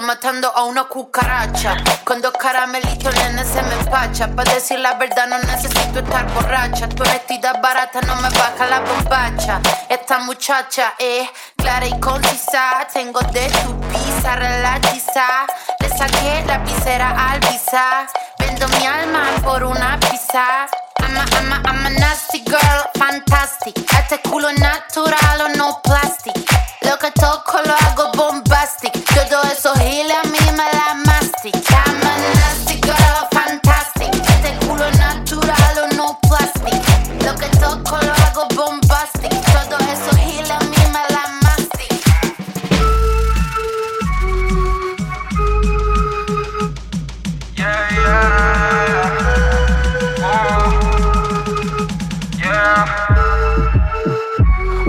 Matando 0.00 0.50
a 0.54 0.64
una 0.64 0.84
cucaracha. 0.84 1.76
Con 2.04 2.22
dos 2.22 2.32
caramelitos, 2.32 3.14
nene, 3.14 3.44
se 3.44 3.60
me 3.62 3.74
empacha. 3.74 4.26
Para 4.28 4.54
decir 4.54 4.78
la 4.78 4.94
verdad, 4.94 5.26
no 5.28 5.38
necesito 5.40 5.98
estar 5.98 6.26
borracha. 6.32 6.88
Tu 6.88 7.02
honestidad 7.02 7.60
barata 7.60 8.00
no 8.00 8.16
me 8.16 8.30
baja 8.30 8.66
la 8.66 8.80
bombacha. 8.80 9.60
Esta 9.90 10.20
muchacha 10.20 10.94
es 10.98 11.28
clara 11.54 11.86
y 11.86 12.00
concisa. 12.00 12.86
Tengo 12.92 13.20
de 13.20 13.46
tu 13.62 13.78
pizza 13.90 14.36
relatiza. 14.36 15.46
Le 15.80 15.88
saqué 15.90 16.44
la 16.46 16.58
visera 16.58 17.30
al 17.30 17.40
visa. 17.40 18.06
Vendo 18.38 18.66
mi 18.68 18.86
alma 18.86 19.24
por 19.44 19.64
una 19.64 20.00
pizza. 20.00 20.66
I'm 21.00 21.16
a, 21.16 21.24
I'm 21.36 21.52
a, 21.52 21.68
I'm 21.68 21.86
a 21.86 21.90
nasty 21.90 22.42
girl, 22.44 22.84
fantastic. 22.94 23.76
Este 23.76 24.18
culo 24.30 24.50
natural 24.52 25.40
o 25.42 25.48
no 25.56 25.80
plastic. 25.82 26.57
Lo 26.88 26.98
que 26.98 27.10
toco 27.10 27.60
lo 27.66 27.74
hago 27.74 28.10
bombastic. 28.12 28.92
Todo 29.14 29.42
eso 29.42 29.74
gile 29.74 30.14
a 30.14 30.22
mí 30.22 30.38
me 30.52 30.64
la 30.72 31.07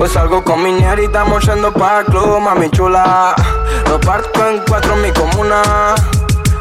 Hoy 0.02 0.08
salgo 0.08 0.42
con 0.42 0.64
mi 0.64 0.70
y 0.70 1.04
estamos 1.04 1.46
yendo 1.46 1.74
para 1.74 2.00
el 2.00 2.06
club, 2.06 2.40
mami 2.40 2.70
chula. 2.72 3.36
Lo 3.90 4.00
parto 4.00 4.48
en 4.48 4.64
cuatro 4.66 4.94
en 4.94 5.02
mi 5.02 5.12
comuna. 5.12 5.62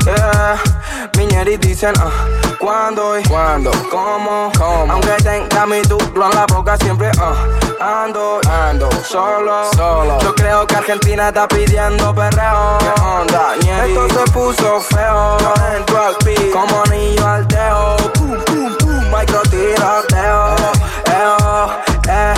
Yeah. 0.04 0.60
Mi 1.16 1.56
dicen, 1.58 1.94
ah, 2.00 2.10
¿cuándo 2.58 3.16
y 3.16 3.22
cuándo? 3.22 3.70
¿Cómo? 3.92 4.50
¿Cómo? 4.58 4.92
Aunque 4.92 5.12
tenga 5.22 5.66
mi 5.66 5.80
duplo 5.82 6.26
en 6.28 6.34
la 6.34 6.46
boca 6.46 6.76
siempre, 6.78 7.12
ah. 7.20 8.02
ando, 8.04 8.40
ando, 8.50 8.90
solo, 9.04 9.70
solo. 9.72 10.18
Yo 10.18 10.34
creo 10.34 10.66
que 10.66 10.74
Argentina 10.74 11.28
está 11.28 11.46
pidiendo 11.46 12.12
perreo. 12.12 12.78
¿Qué 12.80 13.00
onda, 13.00 13.54
Esto 13.86 14.08
se 14.08 14.32
puso 14.32 14.80
feo. 14.80 15.38
Yo 15.38 15.54
entro 15.76 16.02
al 16.02 16.16
beat 16.24 16.50
como 16.50 16.82
anillo 16.82 17.24
al 17.24 17.46
dedo. 17.46 17.96
Pum, 18.14 18.36
pum, 18.46 18.76
pum, 18.78 19.04
micro 19.16 19.42
tiroteo. 19.42 20.56
Eo, 21.06 21.70
eh. 22.08 22.37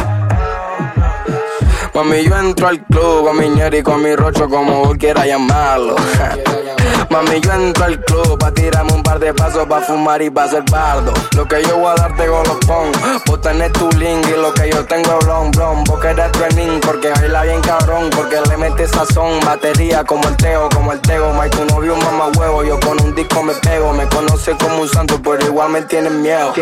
Mami, 2.03 2.25
yo 2.25 2.35
entro 2.35 2.67
al 2.67 2.83
club 2.87 3.27
con 3.27 3.37
mi 3.37 3.51
ñeri, 3.51 3.83
con 3.83 4.03
mi 4.03 4.17
rocho, 4.17 4.49
como 4.49 4.91
quiera 4.97 5.27
llamarlo. 5.27 5.97
Mami, 7.11 7.41
yo 7.41 7.53
entro 7.53 7.85
al 7.85 8.03
club 8.05 8.39
pa' 8.39 8.53
tirarme 8.53 8.93
un 8.93 9.03
par 9.03 9.19
de 9.19 9.35
pasos 9.35 9.67
pa' 9.67 9.81
fumar 9.81 10.23
y 10.23 10.31
pa' 10.31 10.49
ser 10.49 10.63
bardo. 10.71 11.13
Lo 11.37 11.47
que 11.47 11.63
yo 11.63 11.77
voy 11.77 11.91
a 11.91 11.95
darte 11.97 12.25
pong. 12.67 12.93
Vos 13.27 13.41
tenés 13.41 13.73
tu 13.73 13.91
link 13.99 14.25
y 14.29 14.41
lo 14.41 14.55
que 14.55 14.71
yo 14.71 14.85
tengo 14.87 15.19
es 15.19 15.27
blon, 15.27 15.51
blon. 15.51 15.85
Vos 15.85 16.01
querés 16.01 16.31
training 16.33 16.81
porque 16.81 17.11
baila 17.11 17.43
bien 17.43 17.61
cabrón. 17.63 18.11
Porque 18.11 18.41
le 18.49 18.57
mete 18.57 18.87
sazón, 18.87 19.41
batería 19.45 20.05
como 20.05 20.29
el 20.29 20.37
teo, 20.37 20.69
como 20.71 20.93
el 20.93 21.01
tego. 21.01 21.33
Mike, 21.35 21.57
tu 21.57 21.65
novio 21.67 21.95
un 21.95 22.05
mamá 22.05 22.29
huevo. 22.39 22.63
Yo 22.65 22.79
con 22.81 23.01
un 23.03 23.15
disco 23.15 23.43
me 23.43 23.55
pego. 23.55 23.93
Me 23.93 24.07
conoce 24.07 24.57
como 24.57 24.83
un 24.83 24.89
santo, 24.89 25.21
pero 25.23 25.45
igual 25.45 25.71
me 25.71 25.83
tienen 25.83 26.23
miedo. 26.23 26.53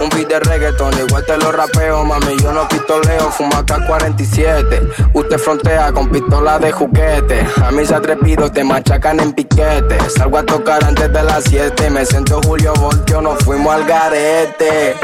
Un 0.00 0.08
beat 0.10 0.28
de 0.28 0.40
reggaeton, 0.40 0.92
igual 1.06 1.24
te 1.24 1.36
lo 1.38 1.52
rapeo. 1.52 2.04
Mami, 2.04 2.36
yo 2.42 2.52
no 2.52 2.68
pistoleo, 2.68 3.30
fumo 3.30 3.56
acá 3.56 3.78
47. 3.86 4.81
Usted 5.12 5.38
frontea 5.38 5.92
con 5.92 6.08
pistola 6.08 6.58
de 6.58 6.72
juguete. 6.72 7.46
A 7.64 7.70
mí 7.70 7.84
se 7.84 7.94
atrepido, 7.94 8.50
te 8.50 8.64
machacan 8.64 9.20
en 9.20 9.32
piquete. 9.32 9.98
Salgo 10.10 10.38
a 10.38 10.42
tocar 10.44 10.84
antes 10.84 11.12
de 11.12 11.22
las 11.22 11.44
7. 11.44 11.90
Me 11.90 12.04
siento 12.04 12.40
Julio 12.42 12.72
Voltio, 12.74 13.20
nos 13.20 13.42
fuimos 13.44 13.74
al 13.74 13.84
garete. 13.84 14.96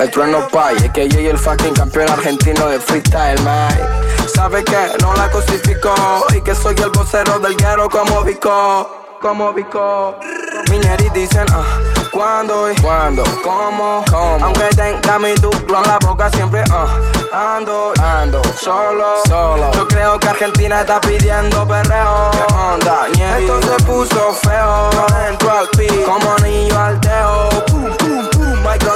El 0.00 0.10
trueno 0.10 0.48
pay, 0.48 0.76
es 0.76 0.90
que 0.90 1.08
yo 1.08 1.20
y 1.20 1.26
el 1.26 1.38
fucking 1.38 1.72
campeón 1.74 2.10
argentino 2.10 2.68
de 2.68 2.80
freestyle, 2.80 3.40
man. 3.42 3.72
Sabe 4.34 4.64
que 4.64 4.76
no 5.00 5.14
la 5.14 5.30
cosifico 5.30 5.94
y 6.36 6.40
que 6.40 6.54
soy 6.54 6.74
el 6.78 6.90
vocero 6.90 7.38
del 7.38 7.56
guero 7.56 7.88
como 7.88 8.22
Vico 8.24 9.04
como 9.24 9.54
Vico. 9.54 10.16
Mineris 10.70 11.10
dicen, 11.14 11.46
ah, 11.50 11.80
¿cuándo 12.12 12.70
y 12.70 12.74
cuándo? 12.76 13.24
¿Cómo? 13.42 14.04
¿Cómo? 14.10 14.44
Aunque 14.44 14.68
tenga 14.76 15.18
mi 15.18 15.32
duplo 15.36 15.78
en 15.78 15.88
la 15.88 15.98
boca 15.98 16.28
siempre, 16.28 16.62
ah, 16.70 16.86
ando, 17.34 17.92
ando, 18.00 18.42
solo, 18.56 19.22
solo. 19.26 19.72
Yo 19.72 19.88
creo 19.88 20.18
que 20.18 20.28
Argentina 20.28 20.80
está 20.80 21.00
pidiendo 21.00 21.66
perreo. 21.66 22.30
¿Qué 22.32 22.54
onda, 22.54 23.08
Esto 23.38 23.60
se 23.62 23.84
puso 23.84 24.32
feo. 24.34 24.90
Yo 24.92 25.06
entro 25.28 25.50
al 25.50 25.68
beat 25.76 26.04
como 26.04 26.32
anillo 26.34 26.78
al 26.78 27.00
dedo. 27.00 27.48
Pum, 27.66 27.96
pum, 27.98 28.30
pum, 28.30 28.56
micro. 28.62 28.94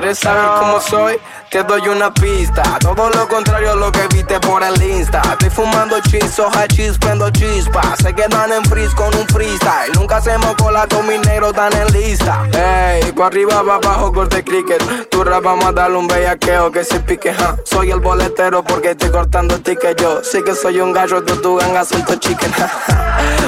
¿Quieres 0.00 0.18
saber 0.18 0.46
cómo 0.58 0.80
soy? 0.80 1.18
Te 1.50 1.62
doy 1.62 1.86
una 1.88 2.10
pista. 2.14 2.62
Todo 2.80 3.10
lo 3.10 3.28
contrario 3.28 3.72
a 3.72 3.74
lo 3.74 3.92
que 3.92 4.08
viste 4.08 4.40
por 4.40 4.62
el 4.62 4.82
Insta. 4.82 5.20
Estoy 5.32 5.50
fumando 5.50 6.00
chis, 6.00 6.38
hoja 6.38 6.66
chis, 6.68 6.96
prendo 6.96 7.28
chispa. 7.28 7.82
Se 8.00 8.14
quedan 8.14 8.50
en 8.50 8.64
freeze 8.64 8.94
con 8.96 9.14
un 9.14 9.26
freestyle. 9.26 9.92
Nunca 9.92 10.16
hacemos 10.16 10.54
cola 10.56 10.86
con 10.88 11.06
mis 11.06 11.20
negros 11.26 11.52
tan 11.52 11.70
en 11.74 11.92
lista. 11.92 12.46
Ey, 12.54 13.12
pa' 13.12 13.26
arriba, 13.26 13.62
pa' 13.62 13.74
abajo, 13.74 14.10
corte 14.10 14.42
cricket. 14.42 14.82
Tu 15.10 15.22
rap 15.22 15.44
vamos 15.44 15.66
a 15.66 15.72
darle 15.72 15.98
un 15.98 16.08
bellaqueo 16.08 16.72
que 16.72 16.82
se 16.82 16.98
pique, 17.00 17.34
ja. 17.34 17.56
Soy 17.66 17.90
el 17.90 18.00
boletero 18.00 18.64
porque 18.64 18.92
estoy 18.92 19.10
cortando 19.10 19.60
ticket 19.60 20.00
yo. 20.00 20.24
Sí 20.24 20.42
que 20.42 20.54
soy 20.54 20.80
un 20.80 20.94
gallo, 20.94 21.22
tú 21.22 21.36
tu 21.42 21.56
gang 21.56 21.76
asunto 21.76 22.14
chicken. 22.14 22.50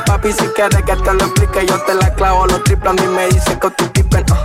Papi, 0.04 0.32
si 0.32 0.44
quieres 0.48 0.82
que 0.82 0.96
te 0.96 1.14
lo 1.14 1.24
explique, 1.24 1.64
yo 1.64 1.80
te 1.84 1.94
la 1.94 2.12
clavo. 2.12 2.46
Los 2.46 2.62
triples 2.64 2.90
a 2.90 2.92
mí 2.92 3.08
me 3.08 3.28
dicen 3.28 3.58
que 3.58 3.70
tu 3.70 3.86
tipen, 3.86 4.26
ah, 4.30 4.41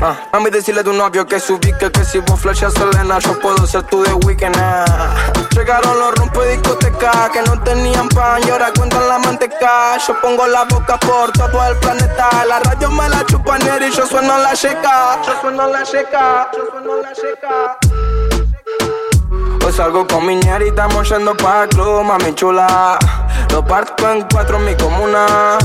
ah. 0.00 0.16
Mami, 0.32 0.50
decirle 0.50 0.80
a 0.80 0.84
tu 0.84 0.92
novio 0.92 1.26
que 1.26 1.38
se 1.40 1.52
ubique, 1.52 1.90
que 1.90 2.04
si 2.04 2.18
vos 2.18 2.40
flashas 2.40 2.72
Selena, 2.74 3.18
yo 3.18 3.38
puedo 3.38 3.66
ser 3.66 3.82
tu 3.84 4.02
de 4.02 4.12
weekend. 4.14 4.56
ah. 4.58 5.32
Llegaron 5.50 5.98
los 5.98 6.14
rompe 6.14 6.46
discoteca 6.48 7.30
que 7.32 7.42
no 7.42 7.60
tenían 7.62 8.08
pan 8.08 8.40
y 8.46 8.50
ahora 8.50 8.72
cuentan 8.76 9.08
la 9.08 9.18
manteca. 9.18 9.98
Yo 10.06 10.18
pongo 10.20 10.46
la 10.46 10.64
boca 10.64 10.98
por 10.98 11.32
todo 11.32 11.66
el 11.66 11.76
planeta. 11.76 12.28
La 12.46 12.60
radio 12.60 12.90
me 12.90 13.08
la 13.08 13.24
chupan 13.26 13.60
y 13.62 13.94
yo 13.94 14.06
sueno 14.06 14.38
la 14.38 14.54
checa. 14.54 15.20
Yo 15.26 15.40
sueno 15.40 15.66
la 15.68 15.82
checa. 15.82 16.50
Yo 16.56 16.66
sueno 16.70 16.96
la 17.02 17.12
checa. 17.12 17.78
Hoy 19.66 19.72
salgo 19.72 20.06
con 20.06 20.26
mi 20.26 20.40
y 20.40 20.68
estamos 20.68 21.08
yendo 21.08 21.32
el 21.32 21.68
club, 21.68 22.02
mami 22.04 22.34
chula. 22.34 22.98
Lo 23.52 23.64
parto 23.64 24.10
en 24.10 24.26
cuatro 24.32 24.56
en 24.56 24.64
mi 24.64 24.74
comuna. 24.76 25.58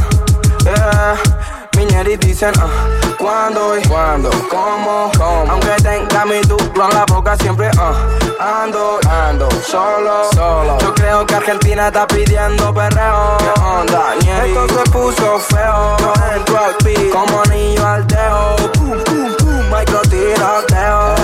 Miñeris 1.85 2.19
dicen, 2.19 2.51
ah, 2.59 2.87
¿cuándo 3.19 3.77
y 3.77 3.81
cuándo? 3.87 4.29
¿Cómo? 4.49 5.11
¿Cómo? 5.17 5.51
Aunque 5.51 5.75
tenga 5.83 6.25
mi 6.25 6.39
duplo 6.41 6.89
en 6.89 6.95
la 6.95 7.05
boca 7.05 7.37
siempre, 7.37 7.69
ah, 7.77 8.63
ando, 8.63 8.99
ando, 9.07 9.47
solo, 9.61 10.23
solo. 10.33 10.77
Yo 10.79 10.93
creo 10.95 11.25
que 11.25 11.35
Argentina 11.35 11.87
está 11.87 12.07
pidiendo 12.07 12.73
perreo. 12.73 13.37
¿Qué 13.37 13.61
onda, 13.61 14.15
Ñeri? 14.23 14.49
Esto 14.49 14.67
se 14.67 14.91
puso 14.91 15.39
feo. 15.39 15.97
Yo 15.99 16.13
entro 16.35 16.57
al 16.57 16.75
beat 16.83 17.11
como 17.11 17.41
anillo 17.43 17.87
al 17.87 18.07
dedo. 18.07 18.55
Pum, 18.73 19.03
pum, 19.03 19.35
pum, 19.37 19.77
micro 19.77 20.01
tiroteo. 20.09 21.15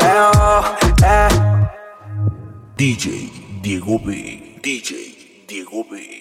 Eo, 0.00 0.64
eh. 1.02 1.28
DJ 2.76 3.32
Diego 3.62 3.98
B. 4.04 4.58
DJ 4.62 5.46
Diego 5.48 5.84
B. 5.90 6.19